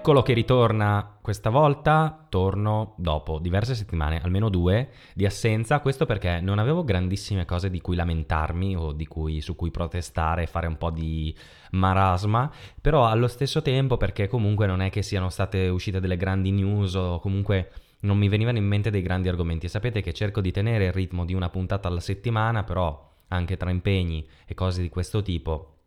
Eccolo 0.00 0.22
che 0.22 0.32
ritorna 0.32 1.18
questa 1.20 1.50
volta, 1.50 2.24
torno 2.30 2.94
dopo 2.96 3.38
diverse 3.38 3.74
settimane, 3.74 4.18
almeno 4.22 4.48
due, 4.48 4.88
di 5.12 5.26
assenza, 5.26 5.80
questo 5.80 6.06
perché 6.06 6.40
non 6.40 6.58
avevo 6.58 6.84
grandissime 6.84 7.44
cose 7.44 7.68
di 7.68 7.82
cui 7.82 7.96
lamentarmi 7.96 8.74
o 8.76 8.96
cui, 9.06 9.42
su 9.42 9.54
cui 9.54 9.70
protestare 9.70 10.44
e 10.44 10.46
fare 10.46 10.68
un 10.68 10.78
po' 10.78 10.88
di 10.88 11.36
marasma, 11.72 12.50
però 12.80 13.08
allo 13.08 13.28
stesso 13.28 13.60
tempo 13.60 13.98
perché 13.98 14.26
comunque 14.26 14.64
non 14.64 14.80
è 14.80 14.88
che 14.88 15.02
siano 15.02 15.28
state 15.28 15.68
uscite 15.68 16.00
delle 16.00 16.16
grandi 16.16 16.50
news 16.50 16.94
o 16.94 17.20
comunque 17.20 17.70
non 18.00 18.16
mi 18.16 18.28
venivano 18.28 18.56
in 18.56 18.64
mente 18.64 18.88
dei 18.88 19.02
grandi 19.02 19.28
argomenti. 19.28 19.68
Sapete 19.68 20.00
che 20.00 20.14
cerco 20.14 20.40
di 20.40 20.50
tenere 20.50 20.86
il 20.86 20.92
ritmo 20.92 21.26
di 21.26 21.34
una 21.34 21.50
puntata 21.50 21.88
alla 21.88 22.00
settimana, 22.00 22.64
però 22.64 23.06
anche 23.28 23.58
tra 23.58 23.68
impegni 23.68 24.26
e 24.46 24.54
cose 24.54 24.80
di 24.80 24.88
questo 24.88 25.20
tipo 25.20 25.79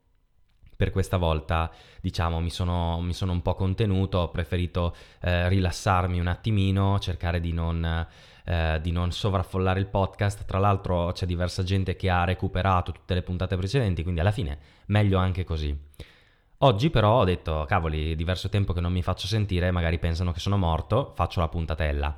per 0.76 0.92
questa 0.92 1.18
volta, 1.18 1.72
diciamo, 2.02 2.40
mi 2.40 2.50
sono, 2.50 3.00
mi 3.02 3.14
sono 3.14 3.32
un 3.32 3.42
po' 3.42 3.56
contenuto, 3.56 4.20
ho 4.20 4.30
preferito 4.30 4.96
eh, 5.22 5.48
rilassarmi 5.50 6.20
un 6.20 6.28
attimino, 6.28 7.00
cercare 7.00 7.40
di 7.40 7.54
non, 7.54 8.08
eh, 8.46 8.80
di 8.82 8.92
non 8.92 9.12
sovraffollare 9.12 9.80
il 9.80 9.88
podcast. 9.88 10.46
Tra 10.46 10.60
l'altro 10.60 11.12
c'è 11.12 11.26
diversa 11.26 11.64
gente 11.64 11.96
che 11.96 12.10
ha 12.10 12.24
recuperato 12.24 12.92
tutte 12.92 13.14
le 13.14 13.22
puntate 13.22 13.56
precedenti, 13.56 14.04
quindi 14.04 14.22
alla 14.22 14.32
fine 14.32 14.58
meglio 14.88 15.18
anche 15.18 15.44
così. 15.44 15.78
Oggi 16.60 16.90
però 16.90 17.20
ho 17.20 17.24
detto, 17.26 17.66
cavoli, 17.68 18.16
diverso 18.16 18.48
tempo 18.48 18.72
che 18.72 18.80
non 18.80 18.94
mi 18.94 19.04
faccio 19.04 19.28
sentire, 19.28 19.72
magari 19.72 20.00
pensano 20.00 20.32
che 20.32 20.40
sono 20.40 20.58
morto, 20.58 21.12
faccio 21.14 21.42
la 21.42 21.50
puntatella. 21.50 22.18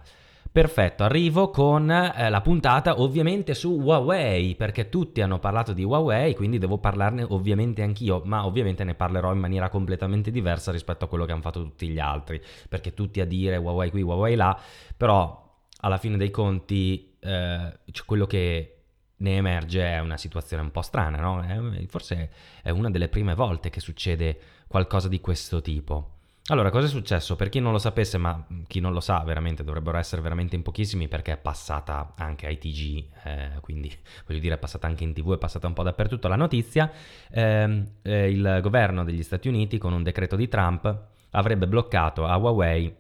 Perfetto, 0.56 1.04
arrivo 1.04 1.50
con 1.50 1.92
eh, 1.92 2.30
la 2.30 2.40
puntata 2.40 3.02
ovviamente 3.02 3.54
su 3.54 3.72
Huawei, 3.72 4.56
perché 4.56 4.88
tutti 4.88 5.20
hanno 5.20 5.38
parlato 5.38 5.74
di 5.74 5.84
Huawei, 5.84 6.34
quindi 6.34 6.60
devo 6.60 6.78
parlarne 6.78 7.26
ovviamente 7.28 7.82
anch'io, 7.82 8.22
ma 8.24 8.46
ovviamente 8.46 8.86
ne 8.86 8.96
parlerò 8.96 9.34
in 9.34 9.40
maniera 9.40 9.68
completamente 9.68 10.32
diversa 10.32 10.72
rispetto 10.72 11.04
a 11.04 11.08
quello 11.10 11.26
che 11.26 11.34
hanno 11.34 11.42
fatto 11.42 11.62
tutti 11.62 11.90
gli 11.90 12.00
altri, 12.00 12.42
perché 12.70 12.94
tutti 12.94 13.20
a 13.20 13.26
dire 13.26 13.58
Huawei 13.58 13.90
qui, 13.90 14.02
Huawei 14.02 14.36
là, 14.36 14.58
però 14.96 15.58
alla 15.82 15.98
fine 15.98 16.16
dei 16.16 16.32
conti 16.32 17.18
eh, 17.20 17.80
quello 18.06 18.26
che 18.26 18.84
ne 19.18 19.36
emerge 19.36 19.86
è 19.86 20.00
una 20.00 20.16
situazione 20.16 20.64
un 20.64 20.72
po' 20.72 20.84
strana, 20.84 21.20
no? 21.20 21.42
È, 21.42 21.86
forse 21.88 22.32
è 22.64 22.70
una 22.70 22.90
delle 22.90 23.10
prime 23.10 23.36
volte 23.36 23.70
che 23.70 23.82
succede 23.82 24.40
qualcosa 24.70 25.10
di 25.10 25.20
questo 25.20 25.60
tipo. 25.60 26.15
Allora, 26.50 26.70
cosa 26.70 26.86
è 26.86 26.90
successo? 26.90 27.36
Per 27.36 27.50
chi 27.50 27.60
non 27.60 27.72
lo 27.72 27.80
sapesse, 27.80 28.20
ma 28.20 28.46
chi 28.68 28.80
non 28.80 28.94
lo 28.94 29.00
sa, 29.00 29.24
veramente 29.24 29.64
dovrebbero 29.64 29.98
essere 29.98 30.22
veramente 30.22 30.56
in 30.56 30.62
pochissimi 30.62 31.08
perché 31.08 31.32
è 31.32 31.38
passata 31.38 32.14
anche 32.18 32.46
ai 32.46 32.60
TG, 32.60 33.06
eh, 33.24 33.50
quindi 33.62 33.92
voglio 34.28 34.40
dire 34.40 34.54
è 34.54 34.58
passata 34.60 34.86
anche 34.86 35.04
in 35.04 35.12
tv, 35.12 35.34
è 35.34 35.38
passata 35.40 35.66
un 35.66 35.74
po' 35.74 35.82
dappertutto 35.82 36.28
la 36.28 36.36
notizia. 36.36 36.92
Eh, 37.32 37.84
eh, 38.04 38.30
il 38.30 38.60
governo 38.62 39.04
degli 39.04 39.24
Stati 39.24 39.48
Uniti 39.48 39.80
con 39.80 39.92
un 39.92 40.04
decreto 40.04 40.36
di 40.36 40.48
Trump 40.48 41.08
avrebbe 41.32 41.68
bloccato 41.68 42.28
a 42.28 42.38
Huawei 42.38 42.96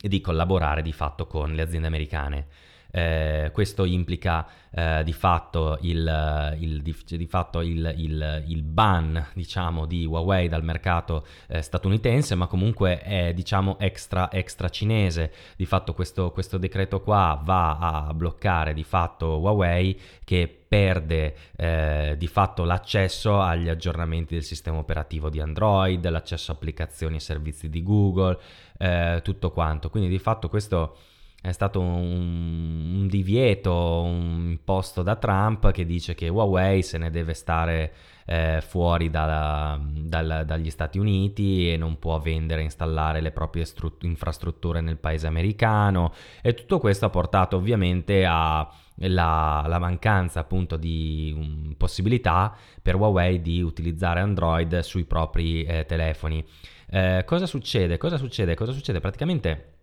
di 0.00 0.20
collaborare 0.20 0.82
di 0.82 0.92
fatto 0.92 1.26
con 1.26 1.52
le 1.52 1.62
aziende 1.62 1.88
americane. 1.88 2.46
Eh, 2.90 3.50
questo 3.52 3.84
implica 3.84 4.46
eh, 4.72 5.02
di 5.04 5.12
fatto, 5.12 5.78
il, 5.82 6.56
il, 6.58 6.82
di, 6.82 6.94
di 7.06 7.26
fatto 7.26 7.60
il, 7.60 7.94
il, 7.96 8.62
ban 8.62 9.28
diciamo, 9.34 9.86
di 9.86 10.04
Huawei 10.04 10.48
dal 10.48 10.64
mercato 10.64 11.26
eh, 11.48 11.62
statunitense, 11.62 12.34
ma 12.34 12.46
comunque 12.46 13.00
è 13.00 13.32
diciamo, 13.34 13.78
extra, 13.78 14.30
extra 14.30 14.68
cinese. 14.68 15.32
Di 15.56 15.66
fatto 15.66 15.94
questo, 15.94 16.30
questo 16.32 16.58
decreto 16.58 17.00
qua 17.00 17.40
va 17.42 17.78
a 17.78 18.14
bloccare 18.14 18.74
di 18.74 18.84
fatto 18.84 19.38
Huawei 19.38 19.98
che 20.24 20.54
perde 20.70 21.34
eh, 21.56 22.14
di 22.16 22.28
fatto 22.28 22.64
l'accesso 22.64 23.40
agli 23.40 23.68
aggiornamenti 23.68 24.34
del 24.34 24.44
sistema 24.44 24.78
operativo 24.78 25.28
di 25.28 25.40
Android, 25.40 26.08
l'accesso 26.08 26.52
a 26.52 26.54
applicazioni 26.54 27.16
e 27.16 27.20
servizi 27.20 27.68
di 27.68 27.82
Google, 27.82 28.38
eh, 28.78 29.20
tutto 29.24 29.50
quanto. 29.50 29.90
Quindi 29.90 30.08
di 30.08 30.20
fatto 30.20 30.48
questo 30.48 30.96
è 31.42 31.52
stato 31.52 31.80
un, 31.80 32.96
un 33.00 33.06
divieto 33.06 34.04
imposto 34.06 35.02
da 35.02 35.16
Trump 35.16 35.70
che 35.70 35.86
dice 35.86 36.14
che 36.14 36.28
Huawei 36.28 36.82
se 36.82 36.98
ne 36.98 37.10
deve 37.10 37.32
stare 37.32 37.92
eh, 38.26 38.60
fuori 38.60 39.10
da, 39.10 39.80
da, 39.82 40.44
dagli 40.44 40.70
Stati 40.70 40.98
Uniti 40.98 41.72
e 41.72 41.76
non 41.76 41.98
può 41.98 42.18
vendere 42.18 42.60
e 42.60 42.64
installare 42.64 43.20
le 43.20 43.32
proprie 43.32 43.64
strut- 43.64 44.04
infrastrutture 44.04 44.80
nel 44.80 44.98
paese 44.98 45.26
americano 45.26 46.12
e 46.42 46.54
tutto 46.54 46.78
questo 46.78 47.06
ha 47.06 47.10
portato 47.10 47.56
ovviamente 47.56 48.24
alla 48.26 49.78
mancanza 49.80 50.40
appunto 50.40 50.76
di 50.76 51.32
um, 51.34 51.74
possibilità 51.76 52.54
per 52.82 52.96
Huawei 52.96 53.40
di 53.40 53.62
utilizzare 53.62 54.20
Android 54.20 54.78
sui 54.80 55.04
propri 55.04 55.64
eh, 55.64 55.86
telefoni. 55.86 56.44
Eh, 56.90 57.22
cosa 57.24 57.46
succede? 57.46 57.96
Cosa 57.96 58.18
succede? 58.18 58.54
Cosa 58.54 58.72
succede? 58.72 59.00
Praticamente 59.00 59.79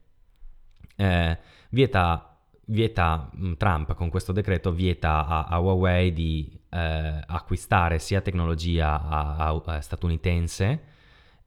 eh, 0.97 1.37
vieta, 1.69 2.37
vieta 2.65 3.29
mm, 3.35 3.53
Trump 3.53 3.93
con 3.93 4.09
questo 4.09 4.33
decreto 4.33 4.71
vieta 4.71 5.25
a, 5.25 5.45
a 5.45 5.59
Huawei 5.59 6.11
di 6.11 6.59
eh, 6.69 7.21
acquistare 7.25 7.99
sia 7.99 8.21
tecnologia 8.21 9.01
a, 9.01 9.61
a, 9.63 9.81
statunitense 9.81 10.95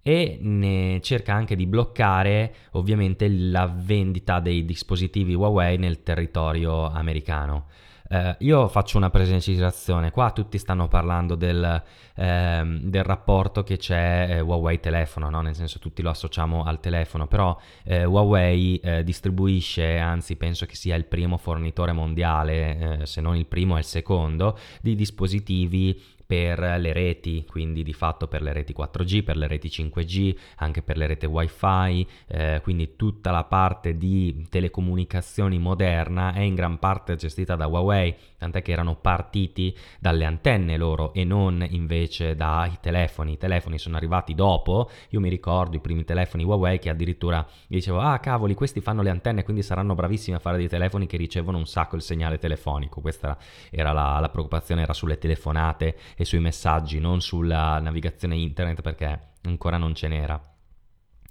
e 0.03 0.39
ne 0.41 1.01
cerca 1.03 1.35
anche 1.35 1.57
di 1.57 1.67
bloccare 1.67 2.55
ovviamente 2.73 3.29
la 3.29 3.67
vendita 3.67 4.41
dei 4.41 4.65
dispositivi 4.65 5.35
Huawei 5.35 5.77
nel 5.77 6.03
territorio 6.03 6.87
americano. 6.87 7.67
Eh, 8.13 8.37
io 8.41 8.67
faccio 8.67 8.97
una 8.97 9.09
precisazione, 9.09 10.11
qua 10.11 10.33
tutti 10.33 10.59
stanno 10.59 10.89
parlando 10.89 11.37
del, 11.37 11.81
ehm, 12.17 12.81
del 12.81 13.05
rapporto 13.05 13.63
che 13.63 13.77
c'è 13.77 14.27
eh, 14.31 14.41
Huawei-telefono, 14.41 15.31
no? 15.31 15.41
nel 15.43 15.55
senso 15.55 15.79
tutti 15.79 16.03
lo 16.03 16.11
associamo 16.11 16.65
al 16.65 16.81
telefono, 16.81 17.29
però 17.29 17.57
eh, 17.85 18.05
Huawei 18.05 18.79
eh, 18.79 19.05
distribuisce, 19.05 19.97
anzi 19.99 20.35
penso 20.35 20.67
che 20.67 20.75
sia 20.75 20.97
il 20.97 21.05
primo 21.05 21.37
fornitore 21.37 21.93
mondiale, 21.93 23.01
eh, 23.03 23.07
se 23.07 23.21
non 23.21 23.37
il 23.37 23.47
primo 23.47 23.77
è 23.77 23.79
il 23.79 23.85
secondo, 23.85 24.59
di 24.81 24.97
dispositivi 24.97 26.19
per 26.31 26.61
le 26.79 26.93
reti, 26.93 27.45
quindi 27.45 27.83
di 27.83 27.93
fatto 27.93 28.29
per 28.29 28.41
le 28.41 28.53
reti 28.53 28.73
4G, 28.73 29.25
per 29.25 29.37
le 29.37 29.49
reti 29.49 29.67
5G, 29.67 30.37
anche 30.59 30.81
per 30.81 30.97
le 30.97 31.09
reti 31.09 31.27
WiFi, 31.27 32.07
eh, 32.29 32.61
quindi 32.63 32.95
tutta 32.95 33.33
la 33.33 33.43
parte 33.43 33.97
di 33.97 34.47
telecomunicazioni 34.49 35.59
moderna 35.59 36.33
è 36.33 36.39
in 36.43 36.55
gran 36.55 36.79
parte 36.79 37.17
gestita 37.17 37.57
da 37.57 37.67
Huawei, 37.67 38.15
tant'è 38.39 38.63
che 38.63 38.71
erano 38.71 38.95
partiti 38.95 39.77
dalle 39.99 40.25
antenne 40.25 40.77
loro 40.77 41.13
e 41.15 41.25
non 41.25 41.67
invece 41.69 42.37
dai 42.37 42.79
telefoni. 42.81 43.33
I 43.33 43.37
telefoni 43.37 43.77
sono 43.81 43.97
arrivati 43.97 44.33
dopo, 44.33 44.89
io 45.09 45.19
mi 45.19 45.31
ricordo 45.31 45.75
i 45.75 45.81
primi 45.81 46.05
telefoni 46.05 46.45
Huawei 46.45 46.79
che 46.79 46.91
addirittura 46.91 47.45
dicevo 47.67 47.99
"Ah, 47.99 48.21
cavoli, 48.21 48.55
questi 48.55 48.81
fanno 48.81 49.03
le 49.03 49.11
antenne, 49.11 49.43
quindi 49.43 49.65
saranno 49.65 49.97
bravissimi 49.97 50.37
a 50.37 50.39
fare 50.39 50.59
dei 50.59 50.69
telefoni 50.69 51.07
che 51.09 51.17
ricevono 51.17 51.59
un 51.59 51.67
sacco 51.67 51.97
il 51.97 52.03
segnale 52.03 52.39
telefonico". 52.39 53.01
Questa 53.01 53.37
era 53.69 53.91
la, 53.91 54.21
la 54.21 54.29
preoccupazione 54.29 54.83
era 54.83 54.93
sulle 54.93 55.19
telefonate 55.19 55.97
e 56.21 56.27
sui 56.27 56.39
messaggi, 56.39 57.01
non 57.01 57.23
sulla 57.23 57.79
navigazione 57.79 58.37
internet 58.37 58.83
perché 58.83 59.29
ancora 59.45 59.79
non 59.79 59.95
ce 59.95 60.07
n'era. 60.07 60.39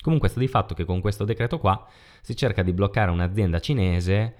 Comunque 0.01 0.29
sta 0.29 0.39
di 0.39 0.47
fatto 0.47 0.73
che 0.73 0.83
con 0.83 0.99
questo 0.99 1.25
decreto 1.25 1.59
qua 1.59 1.87
si 2.21 2.35
cerca 2.35 2.63
di 2.63 2.73
bloccare 2.73 3.11
un'azienda 3.11 3.59
cinese 3.59 4.35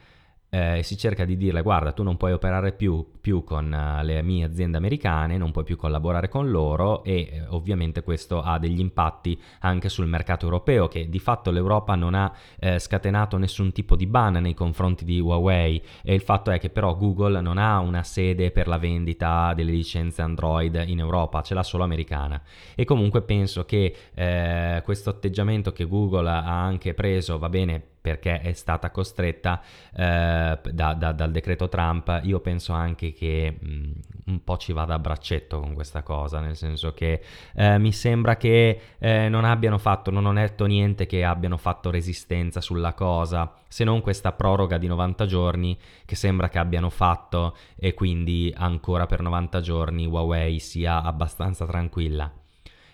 eh, 0.49 0.81
si 0.83 0.97
cerca 0.97 1.25
di 1.25 1.37
dirle 1.37 1.61
guarda 1.61 1.91
tu 1.91 2.03
non 2.03 2.17
puoi 2.17 2.31
operare 2.31 2.71
più, 2.73 3.05
più 3.21 3.43
con 3.43 3.71
uh, 3.71 4.03
le 4.03 4.21
mie 4.23 4.45
aziende 4.45 4.77
americane, 4.77 5.37
non 5.37 5.51
puoi 5.51 5.63
più 5.63 5.75
collaborare 5.75 6.27
con 6.27 6.49
loro 6.49 7.03
e 7.03 7.29
eh, 7.31 7.45
ovviamente 7.49 8.01
questo 8.01 8.41
ha 8.41 8.57
degli 8.57 8.79
impatti 8.79 9.39
anche 9.59 9.89
sul 9.89 10.07
mercato 10.07 10.45
europeo 10.45 10.87
che 10.87 11.09
di 11.09 11.19
fatto 11.19 11.51
l'Europa 11.51 11.95
non 11.95 12.15
ha 12.15 12.31
eh, 12.59 12.79
scatenato 12.79 13.37
nessun 13.37 13.71
tipo 13.71 13.95
di 13.95 14.07
ban 14.07 14.33
nei 14.33 14.53
confronti 14.53 15.05
di 15.05 15.19
Huawei. 15.19 15.81
E 16.01 16.13
il 16.13 16.21
fatto 16.21 16.51
è 16.51 16.59
che 16.59 16.69
però 16.69 16.95
Google 16.95 17.41
non 17.41 17.57
ha 17.57 17.79
una 17.79 18.03
sede 18.03 18.51
per 18.51 18.67
la 18.67 18.77
vendita 18.77 19.53
delle 19.53 19.71
licenze 19.71 20.21
Android 20.21 20.83
in 20.87 20.99
Europa, 20.99 21.41
ce 21.41 21.53
l'ha 21.53 21.63
solo 21.63 21.83
americana. 21.83 22.41
E 22.75 22.85
comunque 22.85 23.21
penso 23.21 23.65
che 23.65 23.95
eh, 24.13 24.81
questo 24.83 25.09
atteggiamento 25.09 25.71
che 25.71 25.85
Google 25.85 26.29
ha 26.29 26.63
anche 26.63 26.93
preso 26.93 27.37
va 27.37 27.49
bene 27.49 27.83
perché 28.01 28.41
è 28.41 28.53
stata 28.53 28.91
costretta 28.91 29.61
eh, 29.93 30.59
da, 30.71 30.93
da, 30.93 31.11
dal 31.11 31.31
decreto 31.31 31.67
Trump, 31.69 32.21
io 32.23 32.39
penso 32.39 32.73
anche 32.73 33.11
che 33.13 33.57
mh, 33.59 33.67
mm, 33.67 33.91
un 34.27 34.43
po' 34.43 34.57
ci 34.57 34.73
vada 34.73 34.93
a 34.93 34.99
braccetto 34.99 35.59
con 35.59 35.73
questa 35.73 36.01
cosa, 36.03 36.39
nel 36.39 36.55
senso 36.55 36.93
che 36.93 37.21
eh, 37.55 37.77
mi 37.77 37.91
sembra 37.91 38.37
che 38.37 38.79
eh, 38.97 39.29
non 39.29 39.43
abbiano 39.43 39.77
fatto, 39.77 40.11
non 40.11 40.25
ho 40.25 40.33
detto 40.33 40.65
niente 40.65 41.05
che 41.05 41.23
abbiano 41.23 41.57
fatto 41.57 41.89
resistenza 41.89 42.61
sulla 42.61 42.93
cosa, 42.93 43.53
se 43.67 43.83
non 43.83 44.01
questa 44.01 44.31
proroga 44.31 44.77
di 44.77 44.87
90 44.87 45.25
giorni 45.25 45.77
che 46.05 46.15
sembra 46.15 46.49
che 46.49 46.59
abbiano 46.59 46.89
fatto 46.89 47.55
e 47.75 47.93
quindi 47.93 48.53
ancora 48.55 49.05
per 49.05 49.21
90 49.21 49.61
giorni 49.61 50.05
Huawei 50.05 50.59
sia 50.59 51.01
abbastanza 51.01 51.65
tranquilla. 51.65 52.31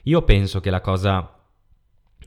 Io 0.03 0.21
penso 0.21 0.59
che 0.59 0.69
la 0.69 0.81
cosa 0.81 1.29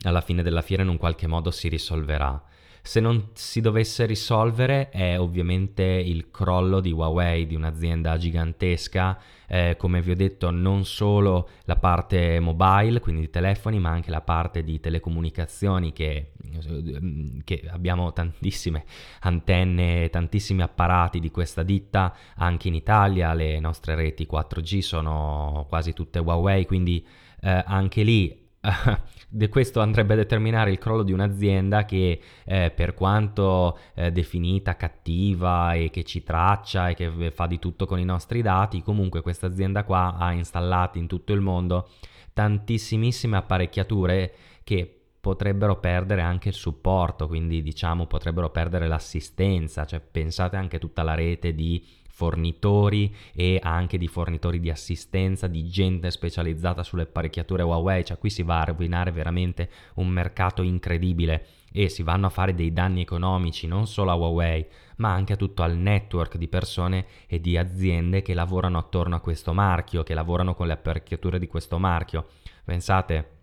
alla 0.03 0.21
fine 0.21 0.43
della 0.43 0.61
fiera 0.61 0.83
in 0.83 0.89
un 0.89 0.97
qualche 0.97 1.27
modo 1.27 1.51
si 1.51 1.67
risolverà 1.67 2.41
se 2.81 2.99
non 2.99 3.29
si 3.33 3.61
dovesse 3.61 4.05
risolvere 4.05 4.89
è 4.89 5.19
ovviamente 5.19 5.83
il 5.83 6.31
crollo 6.31 6.79
di 6.79 6.91
Huawei, 6.91 7.45
di 7.45 7.55
un'azienda 7.55 8.17
gigantesca, 8.17 9.19
eh, 9.47 9.75
come 9.77 10.01
vi 10.01 10.11
ho 10.11 10.15
detto 10.15 10.51
non 10.51 10.85
solo 10.85 11.49
la 11.65 11.75
parte 11.75 12.39
mobile, 12.39 12.99
quindi 12.99 13.21
di 13.21 13.29
telefoni, 13.29 13.79
ma 13.79 13.89
anche 13.89 14.11
la 14.11 14.21
parte 14.21 14.63
di 14.63 14.79
telecomunicazioni 14.79 15.91
che, 15.91 16.31
eh, 16.41 17.41
che 17.43 17.67
abbiamo 17.69 18.13
tantissime 18.13 18.85
antenne, 19.21 20.09
tantissimi 20.09 20.61
apparati 20.61 21.19
di 21.19 21.31
questa 21.31 21.63
ditta, 21.63 22.15
anche 22.35 22.67
in 22.67 22.75
Italia 22.75 23.33
le 23.33 23.59
nostre 23.59 23.95
reti 23.95 24.27
4G 24.29 24.79
sono 24.79 25.65
quasi 25.67 25.93
tutte 25.93 26.19
Huawei, 26.19 26.65
quindi 26.65 27.05
eh, 27.41 27.63
anche 27.65 28.03
lì 28.03 28.47
questo 29.49 29.79
andrebbe 29.79 30.13
a 30.13 30.17
determinare 30.17 30.71
il 30.71 30.77
crollo 30.77 31.03
di 31.03 31.13
un'azienda 31.13 31.85
che 31.85 32.19
eh, 32.45 32.71
per 32.71 32.93
quanto 32.93 33.77
eh, 33.93 34.11
definita 34.11 34.75
cattiva 34.75 35.73
e 35.73 35.89
che 35.89 36.03
ci 36.03 36.23
traccia 36.23 36.89
e 36.89 36.95
che 36.95 37.31
fa 37.31 37.47
di 37.47 37.59
tutto 37.59 37.85
con 37.85 37.99
i 37.99 38.05
nostri 38.05 38.41
dati, 38.41 38.81
comunque 38.81 39.21
questa 39.21 39.47
azienda 39.47 39.83
qua 39.83 40.15
ha 40.17 40.31
installato 40.33 40.97
in 40.97 41.07
tutto 41.07 41.33
il 41.33 41.41
mondo 41.41 41.89
tantissimissime 42.33 43.37
apparecchiature 43.37 44.33
che 44.63 44.99
potrebbero 45.19 45.79
perdere 45.79 46.21
anche 46.21 46.49
il 46.49 46.55
supporto, 46.55 47.27
quindi 47.27 47.61
diciamo 47.61 48.07
potrebbero 48.07 48.49
perdere 48.49 48.87
l'assistenza, 48.87 49.85
cioè 49.85 49.99
pensate 49.99 50.55
anche 50.55 50.79
tutta 50.79 51.03
la 51.03 51.15
rete 51.15 51.53
di 51.53 51.85
fornitori 52.19 53.15
e 53.33 53.61
anche 53.63 53.97
di 53.97 54.09
fornitori 54.09 54.59
di 54.59 54.69
assistenza, 54.69 55.47
di 55.47 55.69
gente 55.69 56.11
specializzata 56.11 56.83
sulle 56.83 57.03
apparecchiature 57.03 57.63
Huawei, 57.63 58.03
cioè 58.03 58.17
qui 58.17 58.29
si 58.29 58.43
va 58.43 58.59
a 58.59 58.65
rovinare 58.65 59.13
veramente 59.13 59.69
un 59.95 60.09
mercato 60.09 60.61
incredibile 60.61 61.45
e 61.71 61.87
si 61.87 62.03
vanno 62.03 62.25
a 62.25 62.29
fare 62.29 62.53
dei 62.53 62.73
danni 62.73 63.03
economici 63.03 63.67
non 63.67 63.87
solo 63.87 64.11
a 64.11 64.15
Huawei, 64.15 64.67
ma 64.97 65.13
anche 65.13 65.31
a 65.31 65.37
tutto 65.37 65.63
il 65.63 65.77
network 65.77 66.35
di 66.35 66.49
persone 66.49 67.05
e 67.25 67.39
di 67.39 67.55
aziende 67.55 68.21
che 68.21 68.33
lavorano 68.33 68.77
attorno 68.77 69.15
a 69.15 69.21
questo 69.21 69.53
marchio, 69.53 70.03
che 70.03 70.13
lavorano 70.13 70.55
con 70.55 70.67
le 70.67 70.73
apparecchiature 70.73 71.39
di 71.39 71.47
questo 71.47 71.79
marchio. 71.79 72.27
Pensate 72.65 73.38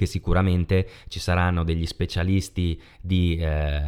che 0.00 0.06
sicuramente 0.06 0.88
ci 1.08 1.20
saranno 1.20 1.62
degli 1.62 1.84
specialisti 1.84 2.80
di, 3.02 3.36
eh, 3.36 3.82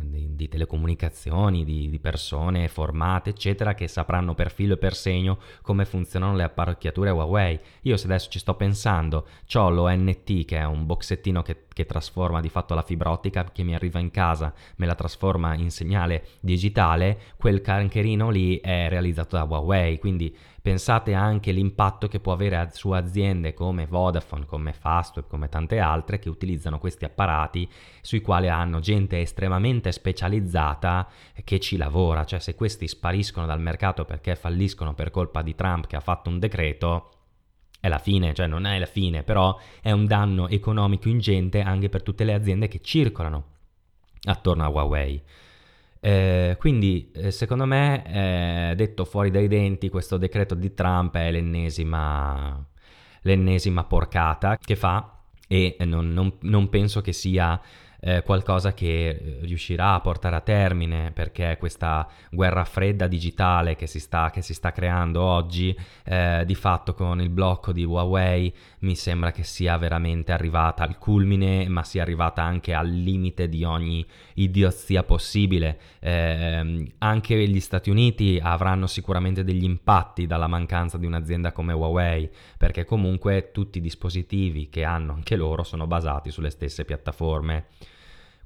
di, 0.00 0.36
di 0.36 0.48
telecomunicazioni, 0.48 1.64
di, 1.64 1.90
di, 1.90 1.98
persone 1.98 2.68
formate, 2.68 3.30
eccetera, 3.30 3.74
che 3.74 3.88
sapranno 3.88 4.36
per 4.36 4.52
filo 4.52 4.74
e 4.74 4.76
per 4.76 4.94
segno 4.94 5.40
come 5.62 5.86
funzionano 5.86 6.36
le 6.36 6.44
apparecchiature 6.44 7.10
Huawei. 7.10 7.58
Io 7.82 7.96
se 7.96 8.06
adesso 8.06 8.30
ci 8.30 8.38
sto 8.38 8.54
pensando, 8.54 9.26
ho 9.52 9.70
l'ONT 9.70 10.44
che 10.44 10.56
è 10.56 10.64
un 10.64 10.86
boxettino 10.86 11.42
che, 11.42 11.64
che 11.72 11.84
trasforma 11.84 12.40
di 12.40 12.48
fatto 12.48 12.74
la 12.74 12.82
fibra 12.82 13.10
ottica 13.10 13.42
che 13.50 13.64
mi 13.64 13.74
arriva 13.74 13.98
in 13.98 14.12
casa, 14.12 14.54
me 14.76 14.86
la 14.86 14.94
trasforma 14.94 15.54
in 15.54 15.72
segnale 15.72 16.26
digitale, 16.38 17.18
quel 17.36 17.60
cancherino 17.60 18.30
lì 18.30 18.60
è 18.60 18.88
realizzato 18.88 19.34
da 19.34 19.42
Huawei, 19.42 19.98
quindi 19.98 20.32
Pensate 20.62 21.14
anche 21.14 21.50
all'impatto 21.50 22.06
che 22.06 22.20
può 22.20 22.32
avere 22.32 22.68
su 22.72 22.90
aziende 22.90 23.54
come 23.54 23.86
Vodafone, 23.86 24.44
come 24.44 24.74
Fastweb, 24.74 25.26
come 25.26 25.48
tante 25.48 25.78
altre 25.78 26.18
che 26.18 26.28
utilizzano 26.28 26.78
questi 26.78 27.06
apparati 27.06 27.68
sui 28.02 28.20
quali 28.20 28.48
hanno 28.48 28.80
gente 28.80 29.20
estremamente 29.20 29.90
specializzata 29.90 31.08
che 31.44 31.58
ci 31.60 31.78
lavora, 31.78 32.24
cioè 32.24 32.40
se 32.40 32.54
questi 32.54 32.88
spariscono 32.88 33.46
dal 33.46 33.60
mercato 33.60 34.04
perché 34.04 34.36
falliscono 34.36 34.92
per 34.92 35.10
colpa 35.10 35.40
di 35.40 35.54
Trump 35.54 35.86
che 35.86 35.96
ha 35.96 36.00
fatto 36.00 36.28
un 36.28 36.38
decreto, 36.38 37.10
è 37.80 37.88
la 37.88 37.98
fine, 37.98 38.34
cioè 38.34 38.46
non 38.46 38.66
è 38.66 38.78
la 38.78 38.84
fine, 38.84 39.22
però 39.22 39.58
è 39.80 39.90
un 39.90 40.04
danno 40.04 40.46
economico 40.48 41.08
ingente 41.08 41.62
anche 41.62 41.88
per 41.88 42.02
tutte 42.02 42.24
le 42.24 42.34
aziende 42.34 42.68
che 42.68 42.80
circolano 42.82 43.44
attorno 44.24 44.64
a 44.64 44.68
Huawei. 44.68 45.22
Eh, 46.02 46.56
quindi 46.58 47.10
eh, 47.14 47.30
secondo 47.30 47.66
me, 47.66 48.70
eh, 48.70 48.74
detto 48.74 49.04
fuori 49.04 49.30
dai 49.30 49.48
denti, 49.48 49.90
questo 49.90 50.16
decreto 50.16 50.54
di 50.54 50.72
Trump 50.72 51.14
è 51.16 51.30
l'ennesima, 51.30 52.66
l'ennesima 53.22 53.84
porcata 53.84 54.56
che 54.56 54.76
fa 54.76 55.18
e 55.46 55.76
non, 55.80 56.12
non, 56.12 56.38
non 56.42 56.68
penso 56.68 57.00
che 57.00 57.12
sia 57.12 57.60
eh, 58.00 58.22
qualcosa 58.22 58.72
che 58.72 59.08
eh, 59.08 59.38
riuscirà 59.42 59.94
a 59.94 60.00
portare 60.00 60.36
a 60.36 60.40
termine 60.40 61.12
perché 61.12 61.56
questa 61.58 62.08
guerra 62.30 62.64
fredda 62.64 63.06
digitale 63.06 63.76
che 63.76 63.86
si 63.86 64.00
sta, 64.00 64.30
che 64.30 64.42
si 64.42 64.54
sta 64.54 64.72
creando 64.72 65.22
oggi 65.22 65.76
eh, 66.04 66.42
di 66.46 66.54
fatto 66.54 66.94
con 66.94 67.20
il 67.20 67.28
blocco 67.28 67.72
di 67.72 67.84
Huawei 67.84 68.52
mi 68.80 68.96
sembra 68.96 69.30
che 69.32 69.44
sia 69.44 69.76
veramente 69.76 70.32
arrivata 70.32 70.82
al 70.82 70.98
culmine 70.98 71.68
ma 71.68 71.82
sia 71.84 72.02
arrivata 72.02 72.42
anche 72.42 72.72
al 72.72 72.88
limite 72.88 73.48
di 73.48 73.64
ogni 73.64 74.04
idiozia 74.34 75.02
possibile. 75.02 75.78
Eh, 76.00 76.92
anche 76.98 77.48
gli 77.48 77.60
Stati 77.60 77.90
Uniti 77.90 78.40
avranno 78.42 78.86
sicuramente 78.86 79.44
degli 79.44 79.64
impatti 79.64 80.26
dalla 80.26 80.46
mancanza 80.46 80.96
di 80.96 81.06
un'azienda 81.06 81.52
come 81.52 81.72
Huawei 81.72 82.30
perché 82.56 82.84
comunque 82.84 83.50
tutti 83.52 83.78
i 83.78 83.82
dispositivi 83.82 84.68
che 84.68 84.84
hanno 84.84 85.12
anche 85.12 85.36
loro 85.36 85.62
sono 85.62 85.86
basati 85.86 86.30
sulle 86.30 86.50
stesse 86.50 86.84
piattaforme 86.84 87.66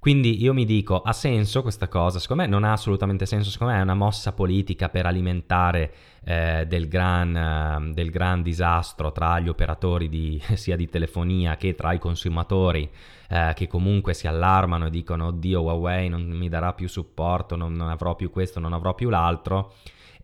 quindi 0.05 0.43
io 0.43 0.53
mi 0.53 0.67
dico, 0.67 1.01
ha 1.01 1.15
senso 1.15 1.62
questa 1.62 1.89
cosa? 1.89 2.19
Secondo 2.19 2.43
me 2.43 2.49
non 2.51 2.62
ha 2.62 2.73
assolutamente 2.73 3.25
senso, 3.25 3.49
secondo 3.49 3.73
me 3.73 3.79
è 3.79 3.83
una 3.83 3.95
mossa 3.95 4.33
politica 4.33 4.91
per 4.91 5.06
alimentare 5.06 5.95
eh, 6.25 6.65
del, 6.67 6.88
gran, 6.88 7.37
eh, 7.37 7.93
del, 7.93 8.11
gran, 8.11 8.43
disastro 8.43 9.12
tra 9.12 9.38
gli 9.38 9.49
operatori 9.49 10.09
di, 10.09 10.43
sia 10.55 10.76
di 10.76 10.88
telefonia 10.88 11.56
che 11.56 11.75
tra 11.75 11.93
i 11.93 11.99
consumatori 11.99 12.91
eh, 13.29 13.53
che 13.55 13.67
comunque 13.67 14.15
si 14.15 14.26
allarmano 14.26 14.87
e 14.87 14.91
dicono 14.91 15.26
oddio 15.26 15.62
Huawei 15.62 16.09
non 16.09 16.23
mi 16.23 16.49
darà 16.49 16.73
più 16.73 16.88
supporto, 16.88 17.56
non, 17.56 17.75
non 17.75 17.88
avrò 17.88 18.17
più 18.17 18.31
questo, 18.31 18.61
non 18.61 18.73
avrò 18.73 18.94
più 18.94 19.11
l'altro. 19.11 19.75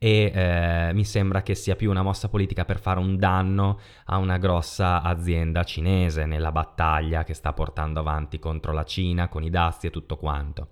E 0.03 0.33
eh, 0.35 0.95
mi 0.95 1.05
sembra 1.05 1.43
che 1.43 1.55
sia 1.55 1.77
più 1.77 1.91
una 1.91 2.01
mossa 2.01 2.31
politica 2.31 2.65
per 2.65 2.81
fare 2.81 2.99
un 2.99 3.19
danno 3.19 3.79
a 4.07 4.17
una 4.17 4.39
grossa 4.39 5.03
azienda 5.03 5.63
cinese 5.63 6.25
nella 6.25 6.53
battaglia 6.53 7.23
che 7.23 7.35
sta 7.35 7.53
portando 7.53 8.01
avanti 8.01 8.39
contro 8.39 8.73
la 8.73 8.85
Cina 8.85 9.29
con 9.29 9.45
i 9.45 9.51
dazi 9.51 9.89
e 9.89 9.91
tutto 9.91 10.17
quanto 10.17 10.69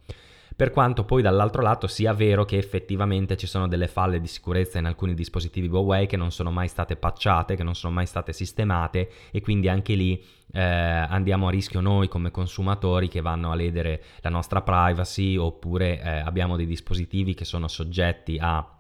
per 0.58 0.72
quanto 0.72 1.04
poi 1.04 1.22
dall'altro 1.22 1.62
lato 1.62 1.86
sia 1.86 2.12
vero 2.12 2.44
che 2.44 2.58
effettivamente 2.58 3.36
ci 3.36 3.46
sono 3.46 3.68
delle 3.68 3.86
falle 3.86 4.20
di 4.20 4.26
sicurezza 4.26 4.80
in 4.80 4.86
alcuni 4.86 5.14
dispositivi 5.14 5.68
Huawei 5.68 6.08
che 6.08 6.16
non 6.16 6.32
sono 6.32 6.50
mai 6.50 6.66
state 6.66 6.96
patchate, 6.96 7.54
che 7.54 7.62
non 7.62 7.76
sono 7.76 7.94
mai 7.94 8.06
state 8.06 8.32
sistemate 8.32 9.08
e 9.30 9.40
quindi 9.40 9.68
anche 9.68 9.94
lì 9.94 10.20
eh, 10.50 10.60
andiamo 10.60 11.46
a 11.46 11.52
rischio 11.52 11.78
noi 11.78 12.08
come 12.08 12.32
consumatori 12.32 13.06
che 13.06 13.20
vanno 13.20 13.52
a 13.52 13.54
ledere 13.54 14.02
la 14.20 14.30
nostra 14.30 14.60
privacy 14.60 15.36
oppure 15.36 16.02
eh, 16.02 16.08
abbiamo 16.08 16.56
dei 16.56 16.66
dispositivi 16.66 17.34
che 17.34 17.44
sono 17.44 17.68
soggetti 17.68 18.36
a 18.40 18.77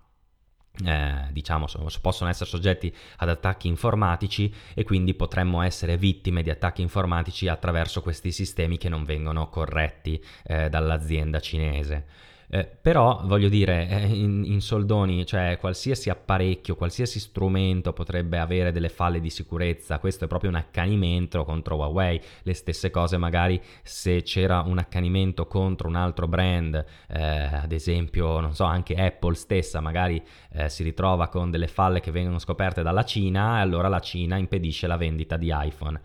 eh, 0.84 1.28
diciamo 1.30 1.66
possono 2.00 2.30
essere 2.30 2.48
soggetti 2.48 2.94
ad 3.16 3.28
attacchi 3.28 3.68
informatici 3.68 4.52
e 4.74 4.84
quindi 4.84 5.14
potremmo 5.14 5.62
essere 5.62 5.96
vittime 5.96 6.42
di 6.42 6.50
attacchi 6.50 6.82
informatici 6.82 7.48
attraverso 7.48 8.00
questi 8.02 8.30
sistemi 8.32 8.78
che 8.78 8.88
non 8.88 9.04
vengono 9.04 9.48
corretti 9.48 10.22
eh, 10.44 10.68
dall'azienda 10.68 11.40
cinese. 11.40 12.06
Eh, 12.50 12.64
però 12.64 13.20
voglio 13.24 13.50
dire, 13.50 13.86
eh, 13.88 14.06
in, 14.06 14.42
in, 14.42 14.62
soldoni, 14.62 15.26
cioè 15.26 15.58
qualsiasi 15.60 16.08
apparecchio, 16.08 16.76
qualsiasi 16.76 17.20
strumento 17.20 17.92
potrebbe 17.92 18.38
avere 18.38 18.72
delle 18.72 18.88
falle 18.88 19.20
di 19.20 19.28
sicurezza, 19.28 19.98
questo 19.98 20.24
è 20.24 20.28
proprio 20.28 20.48
un 20.48 20.56
accanimento 20.56 21.44
contro 21.44 21.76
Huawei, 21.76 22.18
le 22.42 22.54
stesse 22.54 22.88
cose 22.88 23.18
magari 23.18 23.60
se 23.82 24.22
c'era 24.22 24.62
un 24.62 24.78
accanimento 24.78 25.46
contro 25.46 25.88
un 25.88 25.96
altro 25.96 26.26
brand, 26.26 26.82
eh, 27.08 27.22
ad 27.22 27.72
esempio, 27.72 28.40
non 28.40 28.54
so, 28.54 28.64
anche 28.64 28.94
Apple 28.94 29.34
stessa 29.34 29.80
magari 29.80 30.22
eh, 30.52 30.70
si 30.70 30.82
ritrova 30.82 31.28
con 31.28 31.50
delle 31.50 31.68
falle 31.68 32.00
che 32.00 32.10
vengono 32.10 32.38
scoperte 32.38 32.82
dalla 32.82 33.04
Cina 33.04 33.58
e 33.58 33.60
allora 33.60 33.88
la 33.88 34.00
Cina 34.00 34.36
impedisce 34.36 34.86
la 34.86 34.96
vendita 34.96 35.36
di 35.36 35.52
iPhone 35.52 36.00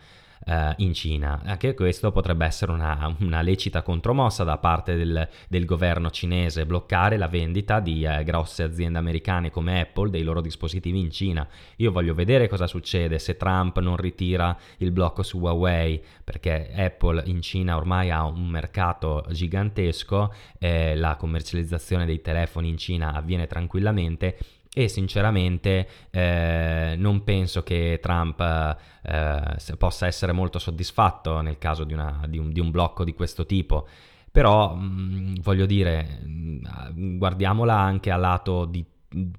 eh, 0.45 0.73
in 0.77 0.93
Cina. 0.93 1.41
Anche 1.43 1.73
questo 1.73 2.12
potrebbe 2.12 2.45
essere 2.45 2.71
una, 2.71 3.15
una 3.19 3.41
lecita 3.41 3.81
contromossa 3.81 4.43
da 4.43 4.57
parte 4.57 4.95
del, 4.95 5.27
del, 5.47 5.65
governo 5.65 6.09
cinese, 6.09 6.65
bloccare 6.65 7.17
la 7.17 7.27
vendita 7.27 7.79
di 7.79 8.03
eh, 8.03 8.23
grosse 8.23 8.63
aziende 8.63 8.97
americane 9.00 9.51
come 9.51 9.81
Apple 9.81 10.09
dei 10.09 10.23
loro 10.23 10.41
dispositivi 10.41 11.00
in 11.00 11.12
Cina. 11.12 11.47
Io 11.77 11.91
voglio 11.91 12.13
vedere 12.13 12.47
cosa 12.47 12.67
succede 12.67 13.19
se 13.19 13.38
Trump 13.38 13.79
non 13.79 13.97
ritira 13.97 14.57
il 14.77 14.91
blocco 14.91 15.23
su 15.23 15.39
Huawei, 15.39 16.01
perché 16.23 16.71
Apple 16.75 17.23
in 17.25 17.41
Cina 17.41 17.77
ormai 17.77 18.09
ha 18.09 18.25
un 18.25 18.47
mercato 18.47 19.25
gigantesco, 19.29 20.33
eh, 20.59 20.95
la 20.95 21.15
commercializzazione 21.15 22.05
dei 22.05 22.21
telefoni 22.21 22.69
in 22.69 22.77
Cina 22.77 23.13
avviene 23.13 23.47
tranquillamente 23.47 24.38
e 24.75 24.87
sinceramente 24.87 25.87
eh, 26.09 26.95
non 26.97 27.23
penso 27.23 27.61
che 27.61 27.99
Trump 28.01 28.39
eh, 29.03 29.75
possa 29.77 30.07
essere 30.07 30.31
molto 30.31 30.57
soddisfatto 30.57 31.41
nel 31.41 31.59
caso 31.59 31.83
di, 31.83 31.93
una, 31.93 32.21
di, 32.27 32.39
un, 32.39 32.51
di 32.51 32.59
un, 32.59 32.71
blocco 32.71 33.03
di 33.03 33.13
questo 33.13 33.45
tipo. 33.45 33.87
Però 34.31 34.73
mh, 34.73 34.81
mm, 34.81 35.35
voglio 35.41 35.67
dire, 35.67 36.21
mm, 36.25 37.17
guardiamola 37.17 37.77
anche 37.77 38.09
a 38.09 38.15
lato 38.15 38.65
di, 38.65 38.83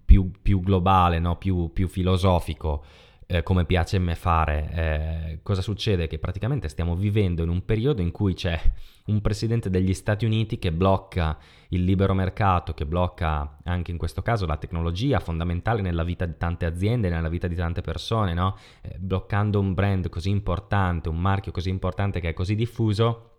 più, 0.05 0.31
più, 0.41 0.61
globale, 0.61 1.19
no? 1.19 1.37
più, 1.37 1.73
più, 1.73 1.89
filosofico, 1.89 2.85
eh, 3.27 3.43
come 3.43 3.65
piace 3.65 3.97
a 3.97 4.01
me 4.01 4.15
fare. 4.15 4.71
Eh, 4.73 5.39
cosa 5.43 5.63
succede? 5.63 6.07
Che 6.07 6.21
praticamente 6.21 6.69
stiamo 6.69 6.95
vivendo 6.95 7.43
in 7.43 7.49
un 7.49 7.65
periodo 7.65 8.03
in 8.03 8.13
cui 8.13 8.35
c'è 8.35 8.61
un 9.07 9.21
presidente 9.21 9.69
degli 9.69 9.93
Stati 9.93 10.25
Uniti 10.25 10.59
che 10.59 10.73
blocca 10.73 11.37
il 11.69 11.85
libero 11.85 12.15
mercato, 12.15 12.73
che 12.73 12.87
blocca 12.87 13.59
anche 13.65 13.91
in 13.91 13.99
questo 13.99 14.23
caso 14.23 14.47
la 14.47 14.57
tecnologia 14.57 15.21
fondamentale 15.21 15.83
nella 15.83 16.05
vita 16.05 16.25
di 16.25 16.35
tante 16.39 16.65
aziende, 16.65 17.11
nella 17.11 17.29
vita 17.29 17.47
di 17.47 17.55
tante 17.55 17.83
persone, 17.83 18.33
no? 18.33 18.57
eh, 18.81 18.97
bloccando 18.99 19.61
un 19.61 19.75
brand 19.75 20.09
così 20.09 20.31
importante, 20.31 21.11
un 21.11 21.21
marchio 21.21 21.53
così 21.53 21.69
importante 21.69 22.21
che 22.21 22.31
è 22.31 22.33
così 22.33 22.55
diffuso, 22.55 23.34